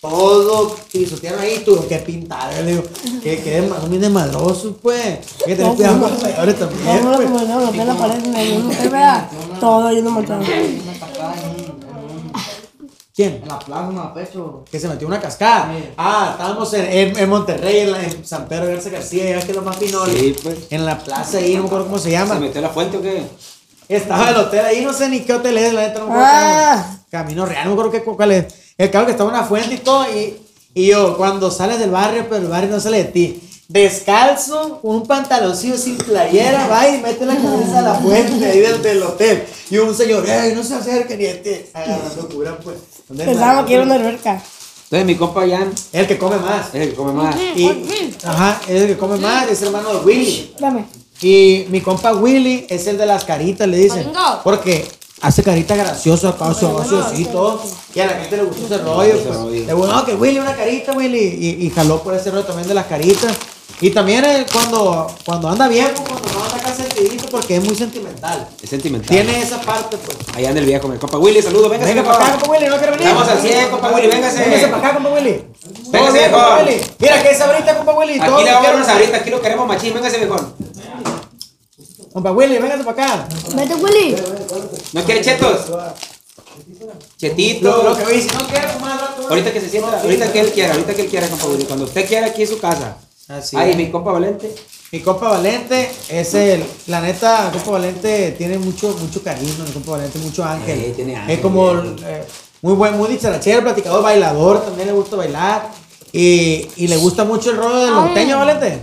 [0.00, 2.82] Todo pisotearon ahí, tuve que pintar, le digo,
[3.22, 5.00] que queden más bien desmadrosos, pues.
[5.02, 7.30] Hay que tener cuidado con los señores también, Vamos a pues.
[7.30, 9.30] comer la en el hotel, vea.
[9.58, 10.24] Todo en, en, un-
[13.16, 13.40] ¿Quién?
[13.42, 14.64] en la plaza, una pecho.
[14.70, 15.72] Que se metió una cascada.
[15.96, 19.52] Ah, estábamos en, en, en Monterrey, en, la- en San Pedro Garza García, ya que
[19.52, 20.04] es lo más fino.
[20.06, 20.58] Sí, pues.
[20.70, 22.34] En la plaza ahí, no me acuerdo cómo se llama.
[22.34, 23.22] ¿Se metió la fuente o qué?
[23.88, 26.30] Estaba el hotel ahí, no sé ni qué hotel es, la neta, no me acuerdo.
[26.32, 26.96] Ah.
[27.10, 28.46] Camino Real, no me acuerdo qué, cuál es.
[28.76, 30.36] El cabrón que estaba en una fuente y todo, y,
[30.74, 33.40] y yo, cuando sales del barrio, pero el barrio no sale de ti.
[33.68, 38.60] Descalzo, con un pantaloncillo sin playera, va y mete la cabeza a la fuente ahí
[38.60, 39.44] del, del hotel.
[39.70, 41.20] Y un señor, ¡ey, no se acerquen!
[41.20, 42.76] Y este, agarrando cura, pues.
[43.08, 44.42] ¿Dónde Pensaba que era una alberca.
[44.84, 46.68] Entonces mi compa Jan El que come más.
[46.68, 47.36] es el que come más.
[47.36, 50.54] Y, ajá, es el que come más, es hermano de Willy.
[50.58, 50.84] Dame.
[51.20, 54.12] Y mi compa Willy es el de las caritas, le dicen.
[54.42, 54.86] Porque
[55.20, 57.62] hace caritas graciosas acá, su así y todo.
[57.94, 59.14] Y a la gente le gustó ese rollo.
[59.22, 59.66] Pues.
[59.66, 61.18] Le no, que Willy, una carita, Willy.
[61.18, 63.32] Y, y jaló por ese rollo también de las caritas.
[63.80, 67.64] Y también eh, cuando, cuando anda bien, pues, cuando no anda acá sentidito, porque es
[67.64, 68.48] muy sentimental.
[68.62, 69.08] Es sentimental.
[69.08, 70.16] Tiene esa parte, pues.
[70.36, 71.90] Allá anda el viejo, mi compa Willy, saludos, véngase.
[71.92, 72.16] Venga viejo.
[72.18, 73.06] para acá, compa Willy, no quiere venir.
[73.08, 74.38] Estamos al 100, compa Willy, véngase.
[74.44, 75.44] Véngase para acá, compa Willy.
[75.90, 76.32] Véngase, viejo.
[76.32, 76.80] compa Willy.
[76.98, 78.18] Mira, que es ahorita, compa Willy.
[78.20, 80.54] todo Aquí le vamos a dar quiero- unas ahorita, aquí lo queremos machín, véngase viejón.
[82.14, 83.28] Compa Willy, véngase para acá.
[83.56, 84.14] Vete, Willy.
[84.92, 85.66] ¿No quiere chetos?
[87.18, 87.82] Chetito.
[87.82, 89.28] Lo, que decir, no quiero fumar rato.
[89.28, 91.64] Ahorita que se sienta, ahorita que él quiera, ahorita que él quiera, compa Willy.
[91.64, 92.98] Cuando usted quiera, aquí es su casa.
[93.26, 93.76] Así Ay, es.
[93.76, 94.54] mi compa Valente.
[94.92, 99.92] Mi compa Valente es el, la neta, compa Valente tiene mucho, mucho cariño, mi compa
[99.92, 100.84] Valente, mucho ángel.
[100.86, 101.96] Sí, tiene ángel, Es como bien.
[102.06, 102.22] eh,
[102.62, 105.68] muy buen, muy dicharachero, platicador, bailador, también le gusta bailar.
[106.12, 108.78] Y, y le gusta mucho el rollo del norteño, Valente.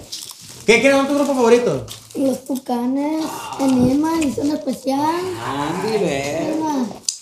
[0.65, 1.81] ¿Qué quieren son tus grupos favoritos?
[2.15, 3.25] Los tucanes,
[3.59, 4.99] Enigma, edición especial.
[5.45, 6.53] Andy, ve.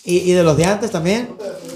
[0.04, 1.30] Y, y de los de antes también.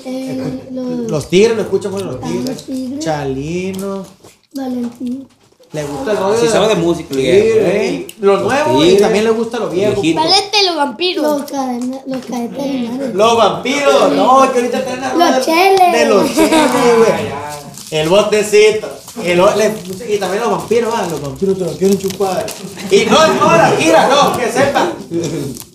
[0.05, 2.63] Eh, los Los tigres, lo escuchan mucho los los tigres.
[2.65, 3.03] Tigres.
[3.05, 4.05] Chalino.
[4.53, 5.27] Valentín.
[5.71, 8.07] Le gusta el rollo Sí de- sabe de música, ¿eh?
[8.07, 10.01] y Lo Los nuevo y también le gusta lo viejo.
[10.13, 11.23] Valente, los vampiros.
[11.41, 13.15] Los, cadena, los cadetes.
[13.15, 14.79] Los vampiros, no, que ahorita
[15.17, 15.91] la Los cheles.
[15.93, 17.33] De los cheles, güey.
[17.89, 18.87] El botecito.
[19.21, 19.39] El
[20.09, 22.45] y también los vampiros, ah, los vampiros te lo quieren chupar.
[22.89, 24.91] Y no, no, la gira, no, que sepa.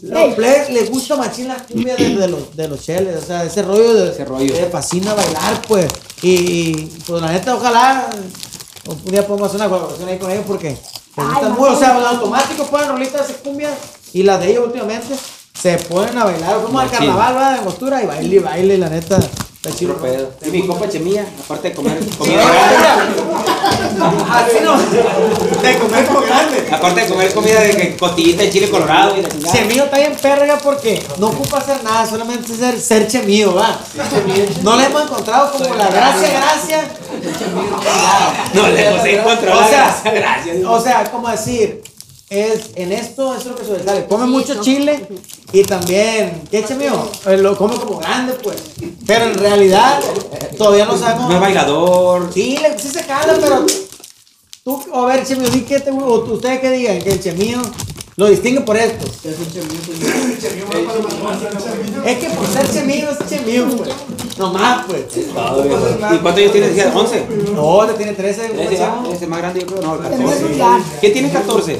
[0.02, 3.44] Los plebes les gusta machín la cumbia de, de los, de los cheles, o sea,
[3.44, 4.10] ese rollo de.
[4.10, 4.52] Ese rollo.
[4.52, 5.86] Les fascina bailar, pues.
[6.22, 8.10] Y, y, pues la neta, ojalá
[8.88, 11.72] un día hacer una colaboración ahí con ellos porque les gusta mucho.
[11.72, 13.70] O sea, los automáticos ponen rolitas de cumbia
[14.12, 15.14] y las de ellos últimamente
[15.60, 16.62] se ponen a bailar.
[16.62, 19.18] Como al carnaval, va de mostura y baile y baile, la neta.
[19.18, 19.94] Está chido.
[19.94, 20.30] Puro pedo.
[20.46, 22.42] Y mi compa Chemilla, aparte de comer comida
[24.30, 24.78] Así no.
[24.78, 26.68] De comer grande.
[26.70, 29.52] aparte de comer comida de costillita de chile colorado y la chingada.
[29.56, 33.80] Chemío está bien perga porque no ocupa hacer nada, solamente ser, ser chemío, va.
[34.62, 36.84] No le hemos encontrado como la gracia, gracia.
[38.54, 40.56] No le hemos encontrado O sea, gracias.
[40.64, 41.82] o sea, como decir,
[42.30, 44.06] es, en esto eso es lo que sobresale.
[44.06, 45.06] Come mucho chile
[45.52, 47.10] y también, ¿qué chemío?
[47.26, 48.56] Eh, Lo come como grande, pues.
[49.06, 50.00] Pero en realidad,
[50.58, 51.28] todavía no sabemos.
[51.28, 52.30] No es bailador.
[52.32, 53.64] Sí, le, sí se jala, pero
[54.62, 57.62] tú, a ver, Chemío, di que te, o ustedes que digan que el Chemío
[58.16, 59.06] lo distingue por esto.
[62.04, 63.90] Es que por ser chemío es chemío, pues.
[64.38, 65.14] No más, pues.
[65.14, 66.14] Viejo.
[66.14, 66.74] ¿Y cuántos años tienes?
[66.74, 67.26] Decías, ¿11?
[67.54, 68.46] No, te tiene 13.
[68.62, 68.74] Ese,
[69.24, 69.82] es más grande, yo creo.
[69.82, 70.56] No, Tenemos 14.
[70.56, 70.80] ya.
[71.00, 71.78] ¿Quién tiene 14?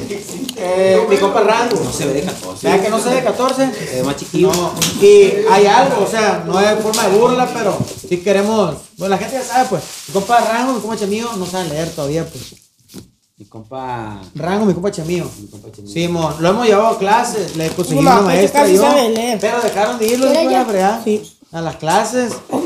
[0.57, 1.77] Eh, mi compa Rango.
[1.83, 2.67] No se ve de 14.
[2.67, 3.71] Vea que no sé de 14.
[3.95, 4.53] Es más chiquillo.
[4.53, 7.79] No, y hay algo, o sea, no es forma de burla, pero
[8.09, 8.75] si queremos.
[8.97, 9.83] Bueno, la gente ya sabe, pues.
[10.09, 12.55] Mi compa Rango, mi compa Chemío, no saben leer todavía, pues.
[13.37, 14.21] Mi compa.
[14.35, 15.31] Rango, mi compa Chemío.
[15.41, 15.93] Mi compa Chemío.
[15.93, 19.39] Sí, mon, lo hemos llevado a clases, le conseguimos una pues, maestra yo, sabe leer.
[19.41, 21.35] pero dejaron de ir los ¿Quiere hijos de la fregada Sí.
[21.53, 22.33] A las clases.
[22.51, 22.59] ¡Ey!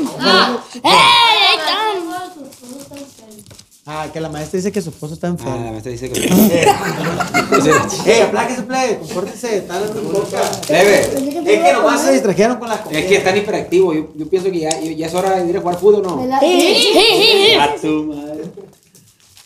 [0.83, 2.03] Ahí están.
[3.85, 5.71] Ah, que la maestra dice que su esposo está Ah, la enfermo.
[5.71, 6.21] maestra dice que.
[8.05, 10.41] ey, apláquese, play, compórtese, tal en boca.
[10.69, 10.99] Leve.
[11.01, 13.93] Es que nomás se distrajeron con las Es que están hiperactivos.
[13.95, 16.11] Yo, yo pienso que ya, ya es hora de ir a jugar fútbol, ¿no?
[16.23, 18.32] A tu madre.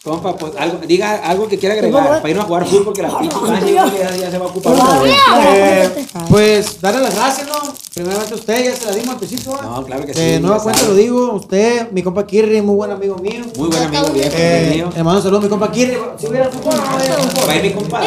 [0.08, 3.20] Compa, pues algo, diga algo que quiera agregar para irnos a jugar fútbol porque la
[3.20, 3.36] pinche
[3.66, 5.14] que ya, ya se va a ocupar otra vez.
[5.45, 7.55] Eh, pues darle las gracias, ¿no?
[7.93, 9.62] Primeramente a usted, ya se la dimos antesito, ¿va?
[9.64, 10.39] No, claro que De sí.
[10.41, 13.43] nueva ya cuenta lo digo, usted, mi compa Kirri, muy buen amigo mío.
[13.58, 14.89] Muy buen amigo viejo, Eh, mío.
[14.95, 15.97] le mando saludos mi compa Kirri.
[16.18, 17.49] Si hubiera fútbol, no hubiera fútbol.
[17.49, 17.99] Va a ir mi compa.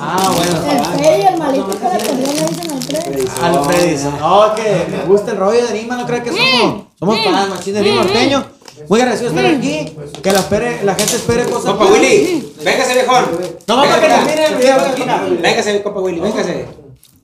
[0.00, 0.72] Ah, bueno.
[0.72, 3.26] El Freddy el malito que le dicen al Freddy.
[3.42, 4.18] Al Freddy.
[4.18, 7.74] No, que me gusta el rollo de Nima, no creo que somos, somos fans, machín
[7.74, 8.44] de Nima norteño.
[8.88, 9.96] Muy agradecido de estar aquí.
[10.22, 11.70] Que la, espere, la gente espere cosas.
[11.74, 11.86] Compa.
[11.86, 13.24] Willy, véngase viejón.
[13.66, 14.76] No, para que termine el video.
[15.40, 16.66] Véngase, compa Willy, véngase.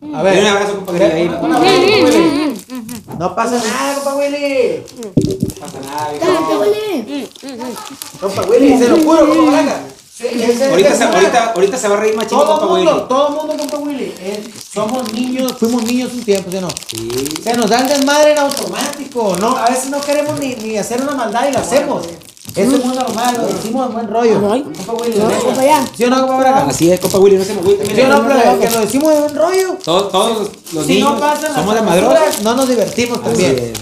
[0.03, 0.47] A un ver.
[0.47, 1.05] abrazo, compa Willy.
[1.05, 1.29] Ahí.
[1.29, 2.65] Un abrazo, compa Willy.
[3.19, 4.83] No pasa nada, compa Willy.
[5.61, 6.27] No pasa nada, viejo.
[8.21, 9.81] Compa Willy, se lo juro, compa Blanca.
[10.21, 12.93] Sí, ese- Ahorita se, ahorita, ahorita se va a reír machín, Todo compa el mundo,
[12.95, 13.09] Willy.
[13.09, 14.15] todo el mundo, compa Willy.
[14.21, 16.69] eh, somos niños, fuimos niños un tiempo, ¿sí o no?
[16.91, 17.09] Sí.
[17.43, 19.57] Se nos da el desmadre en automático, ¿no?
[19.57, 22.05] A veces no queremos ni, ni hacer una maldad y lo hacemos.
[22.55, 24.41] Eso es muy normal, lo decimos en buen rollo.
[24.43, 25.87] Compa Willy, No, compa, ya.
[25.97, 26.67] ¿Sí o no, compa Braga?
[26.69, 27.95] Así es, compa Willy, no se me agüite.
[27.95, 28.59] ¿Sí o no, plebe?
[28.59, 29.79] Que lo decimos en buen rollo.
[29.85, 33.73] Todos, todos los Si niños no pasan somos de travesuras, no nos divertimos también.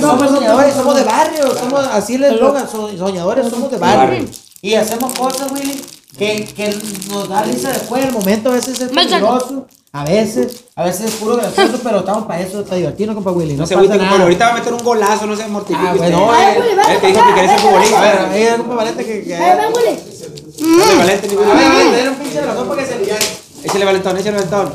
[0.00, 4.24] Somos soñadores, somos de barrio, somos así el eslogan, so- soñadores, somos de barrio.
[4.62, 5.80] Y hacemos cosas, Willy,
[6.18, 6.76] que, que
[7.10, 11.12] nos da risa después del momento, a veces es peligroso, a veces, a veces es
[11.12, 13.52] puro gracioso, pero estamos para eso, para divertirnos, compa Willy.
[13.54, 14.04] No, No se pasa compa.
[14.04, 14.22] nada.
[14.24, 15.86] Ahorita va a meter un golazo, no se mortifique.
[15.88, 18.30] Ah, bueno, Ay, eh, Willy, Él te dijo que quería ser A ver, futbolista.
[18.30, 19.24] ahí hay un Valente que...
[19.24, 20.78] que Ay, ven, Willy.
[20.78, 21.76] Dale, Valente, mi a ver, Willy.
[21.78, 23.26] Willy, tener un pinche razón para que se liane.
[23.62, 24.74] Échale valentón, échale valentón.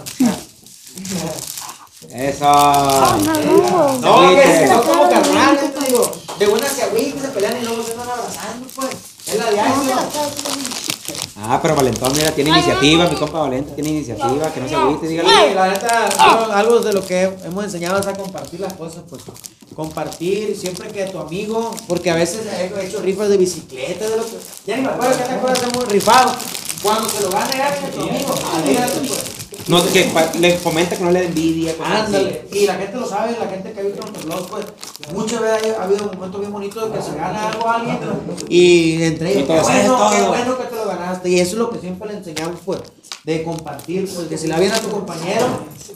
[2.10, 2.46] Eso.
[2.46, 4.44] No, agüite.
[4.44, 6.12] que son como carnales, te digo.
[6.40, 8.90] De una se agüita, se pelean y luego se andan abrazando, pues.
[9.26, 9.33] Es la diario.
[11.46, 15.08] Ah, pero Valentón, mira, tiene iniciativa, mi compa Valente tiene iniciativa, que no se agüite,
[15.08, 15.30] dígale.
[15.30, 16.06] Sí, la neta,
[16.54, 19.24] algo, de lo que hemos enseñado es a compartir las cosas, pues.
[19.76, 24.24] Compartir siempre que tu amigo, porque a veces he hecho rifas de bicicleta, de lo
[24.24, 24.38] que.
[24.68, 26.36] Ya ni me acuerdo que te acuerdas, hemos rifado.
[26.82, 29.43] Cuando se lo va a negar a tu amigo, alégrate, pues.
[29.68, 31.74] No, que le comenta que no le dé envidia.
[31.84, 34.66] Ándale, y la gente lo sabe, la gente que ha visto nuestros blogs, pues,
[35.14, 37.98] muchas veces ha habido momentos bien bonitos de que se gana algo a alguien
[38.50, 41.30] y entre ellos, qué bueno, qué bueno que te lo ganaste.
[41.30, 42.82] Y eso es lo que siempre le enseñamos, pues,
[43.24, 45.46] de compartir, pues, que si la viene a tu compañero,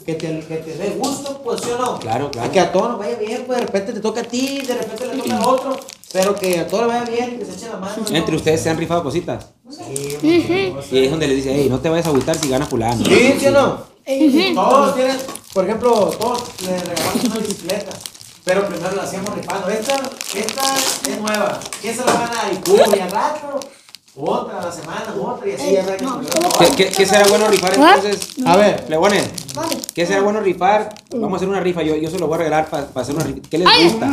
[0.06, 1.98] que te, que te dé gusto, pues, ¿sí o no?
[1.98, 2.50] Claro, claro.
[2.50, 5.06] Que a todos nos vaya bien, pues, de repente te toca a ti, de repente
[5.06, 5.76] le toca al otro,
[6.12, 8.02] pero que a todos les vaya bien, que se echen la mano.
[8.08, 8.16] ¿no?
[8.16, 9.48] Entre ustedes se han rifado cositas.
[9.70, 10.18] Sí,
[10.90, 13.04] Y es donde les dice, hey, no te vayas a agüitar si gana fulano.
[13.04, 13.98] Sí, ¿sí o no?
[14.54, 15.18] Todos tienen,
[15.52, 17.92] por ejemplo, todos le regalamos una bicicleta.
[18.48, 19.68] Pero primero la hacíamos rifando.
[19.68, 20.00] Esta,
[20.34, 21.60] esta es nueva.
[21.82, 23.60] ¿Quién se la va a pum, y al rato,
[24.20, 26.06] otra a la semana, otra, y así ya ves que-
[26.58, 28.28] ¿Qué, qué, qué será bueno rifar entonces?
[28.44, 29.30] A ver, Plebones,
[29.94, 30.94] ¿qué será bueno rifar?
[31.10, 33.24] Vamos a hacer una rifa, yo, yo se lo voy a regalar para hacer una
[33.24, 33.40] rifa.
[33.48, 34.06] ¿Qué les gusta?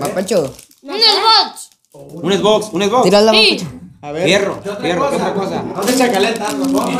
[0.00, 0.52] Mapacho,
[0.82, 1.70] Un Xbox.
[1.94, 3.04] Un Xbox, un Xbox.
[3.04, 3.66] tira la Sí.
[4.02, 4.24] A ver.
[4.24, 5.30] Fierro, ¿Qué otra fierro, ¿qué cosa?
[5.30, 5.62] otra cosa?
[5.62, 6.82] No te chacalen tanto, ¿no?
[6.82, 6.98] A ver,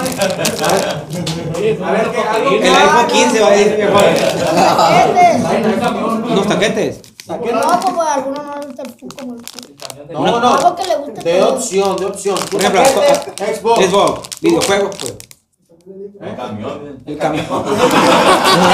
[1.83, 3.07] a ver, ¿qué algo El iPhone haga?
[3.09, 3.99] 15 va a decir viejo.
[5.03, 6.33] Este.
[6.33, 7.01] Unos taquetes.
[7.27, 9.17] No, como a algunos no les gusta el fútbol.
[9.17, 10.33] como el.
[10.33, 10.55] No, no.
[10.55, 12.39] Algo que le guste De opción, de opción.
[12.51, 13.85] Por ejemplo, Xbox.
[13.87, 15.15] Xbox, videojuegos, pues.
[16.21, 17.03] El camión.
[17.05, 17.45] El camión.
[17.47, 17.59] El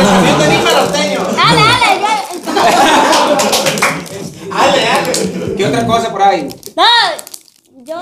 [0.07, 1.20] camión de Nima norteño.
[1.35, 2.12] Dale, dale, ya.
[4.51, 5.55] Ale, ale.
[5.57, 6.49] ¿Qué otra cosa por ahí?
[6.74, 6.83] No,
[7.89, 7.99] yo.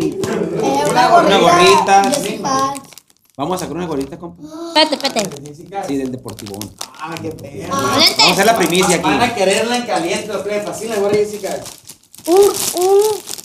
[0.00, 2.02] Eh, Una gorrita.
[2.10, 2.78] Jesse Paz.
[3.36, 4.42] Vamos a sacar una gorrita, compa.
[4.74, 5.54] Espérate, espérate.
[5.86, 6.58] Sí, del Deportivón.
[7.00, 7.68] Ah, qué perro.
[7.70, 9.04] Vamos a hacer la primicia aquí.
[9.04, 10.68] Van a quererla en caliente, los plebes.
[10.68, 11.56] Así la gorra Jessica.
[12.26, 12.98] Un, un,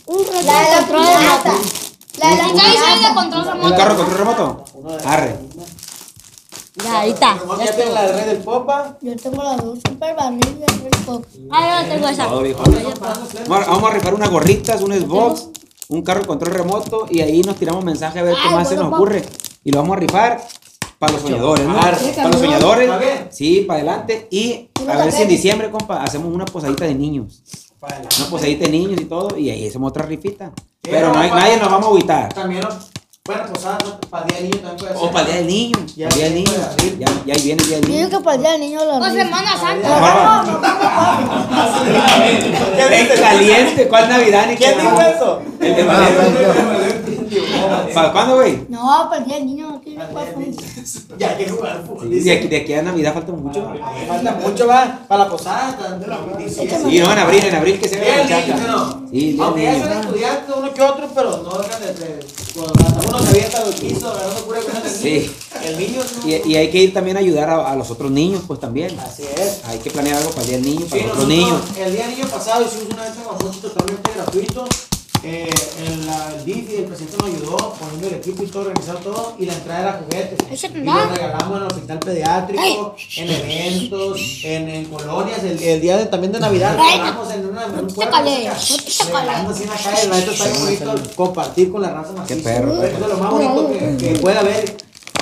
[0.06, 1.52] un de control remoto.
[2.18, 3.08] La de la piñata.
[3.08, 3.76] de control ¿Un remoto.
[3.76, 4.64] carro control remoto?
[5.04, 5.38] Arre.
[6.82, 7.38] Ya, ahí está.
[7.64, 8.98] Ya tiene la de Rey del Popa.
[9.00, 11.24] Yo tengo las dos super barriles de Red Pop.
[11.50, 12.26] Ah, yo tengo esa.
[13.48, 15.48] Vamos a- vamos a rifar unas gorritas, un Xbox,
[15.88, 18.92] un carro control remoto y ahí nos tiramos mensaje a ver qué más se nos
[18.92, 19.24] ocurre.
[19.66, 20.46] y lo vamos a rifar
[20.98, 21.78] para los soñadores, ¿no?
[21.78, 21.96] Arre.
[22.16, 22.88] Para los soñadores.
[23.30, 24.28] Sí, para adelante.
[24.30, 27.42] Y a ver si en diciembre, compa, hacemos una posadita de niños.
[28.18, 30.52] Una posadita de niños y todo, y ahí hacemos otra rifita.
[30.82, 32.32] Pero no hay- nadie nos vamos a agüitar.
[32.34, 32.62] También,
[33.26, 33.98] bueno, posada, ¿no?
[34.10, 35.08] para el día del niño también puede ser.
[35.08, 35.78] O para el día del niño.
[35.96, 36.52] Ya Para el día del niño.
[36.98, 37.96] Ya, ya ahí viene el día del Yo niño.
[37.96, 40.44] digo que para el día del niño lo O Semana Santa.
[42.78, 45.42] Es caliente, ¿cuál Navidad ¿Quién qué dijo eso?
[45.58, 46.93] El de.
[47.94, 48.66] ¿Para cuándo, güey?
[48.68, 50.04] No, para el día del niño no tiene
[51.18, 52.10] Ya hay que jugar fútbol.
[52.10, 53.72] De aquí, de aquí a Navidad falta mucho.
[54.08, 55.76] Falta mucho, va, para la posada.
[56.48, 58.66] Sí, no, en abril, en abril que se vea del la.
[58.66, 59.04] ¿no?
[59.10, 62.26] Sí, Aunque del ya son estudiantes, uno que otro, pero no dejan de.
[62.54, 65.30] Cuando uno se avienta los pisos, agarrando pura cosa del Sí.
[65.64, 66.28] El niño no.
[66.28, 68.98] Y, y hay que ir también a ayudar a, a los otros niños, pues también.
[69.00, 69.62] Así es.
[69.66, 71.60] Hay que planear algo para el día del niño, para Sí, los otros niños.
[71.78, 74.64] el día del niño pasado hicimos una venta mamuchi totalmente gratuito.
[75.26, 75.48] Eh,
[75.86, 79.46] el, DIF y el presidente nos ayudó poniendo el equipo y todo, organizar todo y
[79.46, 80.38] la entrada era juguetes.
[80.74, 85.42] Y lo regalamos en el hospital pediátrico, en eventos, en, en colonias.
[85.42, 88.16] El, el día de, también de Navidad regalamos en, una, en un no te pueblo.
[88.52, 90.08] así en la calle.
[90.08, 92.42] La neta está bien bonito compartir con la raza maciza.
[92.42, 94.76] perro, Eso es lo más bonito que, que puede haber.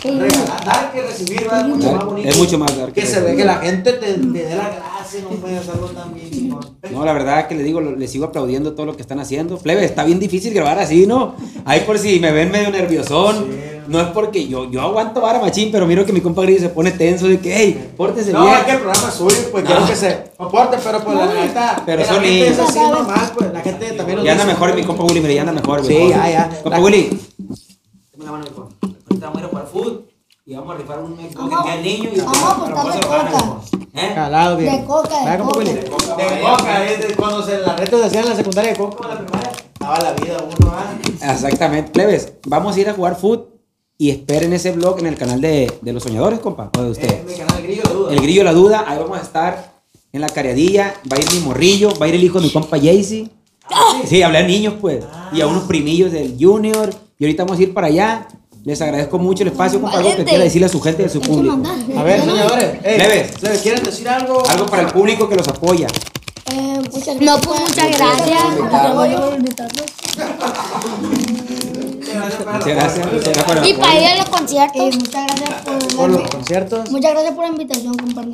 [0.05, 1.42] Dar que recibir.
[1.42, 2.28] Es mucho más bonito.
[2.28, 4.68] es mucho más dar que que se ve que la gente te, te dé la
[4.68, 6.61] gracia, no puede hacerlo tan bien chingón.
[6.90, 9.59] No, la verdad que le digo, lo- le sigo aplaudiendo todo lo que están haciendo.
[9.59, 11.34] Plebe, está bien difícil grabar así, ¿no?
[11.64, 13.72] Ahí por si me ven medio nerviosón.
[13.88, 16.68] No es porque yo, yo aguanto vara machín, pero miro que mi compa Grillo se
[16.68, 18.55] pone tenso de que, hey, pórtese No, bien.
[18.59, 21.82] es que el programa es suyo, pues quiero que se aporte, pero pues la neta,
[21.84, 24.55] Pero la son gente es así normal, pues la gente también nos Ya anda dice-
[24.55, 25.84] mejor mi compa Willy, mire, ya anda mejor.
[25.84, 26.09] Sí, güey.
[26.11, 26.48] ya, ya.
[26.62, 27.20] Compa La- Willy.
[28.24, 28.44] La mano.
[29.08, 30.04] Ahorita vamos a ir a jugar fútbol
[30.44, 33.60] y vamos a rifar un Xbox que al niño y Vamos a apostar de coca.
[33.94, 34.12] ¿Eh?
[34.14, 34.80] Calado, bien.
[34.80, 35.72] De coca, de ¿Verdad, compa coca.
[36.16, 39.08] De coca, es de cuando se las retas se hacían en la secundaria de coca
[39.08, 41.32] la primaria, daba la vida uno, ¿ah?
[41.32, 41.90] Exactamente.
[41.90, 43.48] Plebes, vamos a ir a jugar fútbol
[43.98, 46.90] y esperen ese blog en el canal de, de los soñadores, compa, o de Eh,
[46.90, 47.24] ustedes.
[47.24, 48.12] mi canal Grillo de Duda.
[48.12, 49.72] El grillo la duda, ahí vamos a estar
[50.12, 52.52] en la cariadilla, va a ir mi morrillo, va a ir el hijo de mi
[52.52, 53.30] compa Jaycee.
[54.06, 56.90] Sí, hablé a niños pues, y a unos primillos del Junior,
[57.22, 58.26] y ahorita vamos a ir para allá.
[58.64, 61.08] Les agradezco mucho el espacio, compa, algo que quiera decirle a su gente y a
[61.08, 61.62] su público.
[61.96, 63.34] A ver, señores, Leves.
[63.40, 64.42] ¿se quieren decir algo?
[64.48, 65.86] Algo para el público que los apoya.
[66.50, 68.42] Eh, muchas No, pues muchas gracias.
[72.50, 74.82] Muchas gracias, muchas gracias por Y para ir a los conciertos.
[74.82, 75.62] Eh, muchas gracias
[75.94, 76.90] por los conciertos.
[76.90, 78.24] muchas gracias por la invitación, compa.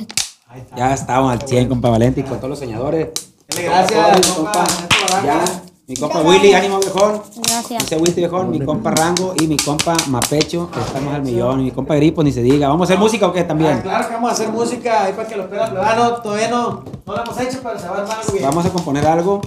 [0.75, 3.09] Ya estamos al 100, compa Valente, y con todos los soñadores.
[3.49, 4.67] Gracias, compa.
[5.23, 5.45] ya,
[5.89, 7.23] mi compa Willy, ánimo viejón.
[7.37, 7.83] Gracias.
[7.83, 11.61] Dice Willy viejón, mi compa Rango y mi compa Mapecho, que estamos al millón.
[11.61, 12.69] Y mi compa Gripo, ni se diga.
[12.69, 13.81] ¿Vamos a hacer música o qué Ah, también?
[13.81, 16.85] claro que vamos a hacer música ahí para que los pelas Ah, no, todavía no,
[17.07, 18.45] no lo hemos hecho, pero se va a armar algo bien.
[18.45, 19.41] Vamos a componer algo,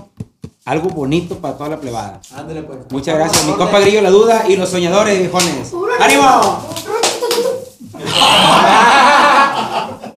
[0.65, 2.19] algo bonito para toda la plebada.
[2.35, 2.79] Ándale pues.
[2.89, 5.71] Muchas gracias, mi compa Grillo La Duda y los soñadores, viejones.
[5.99, 6.57] ¡Ánimo!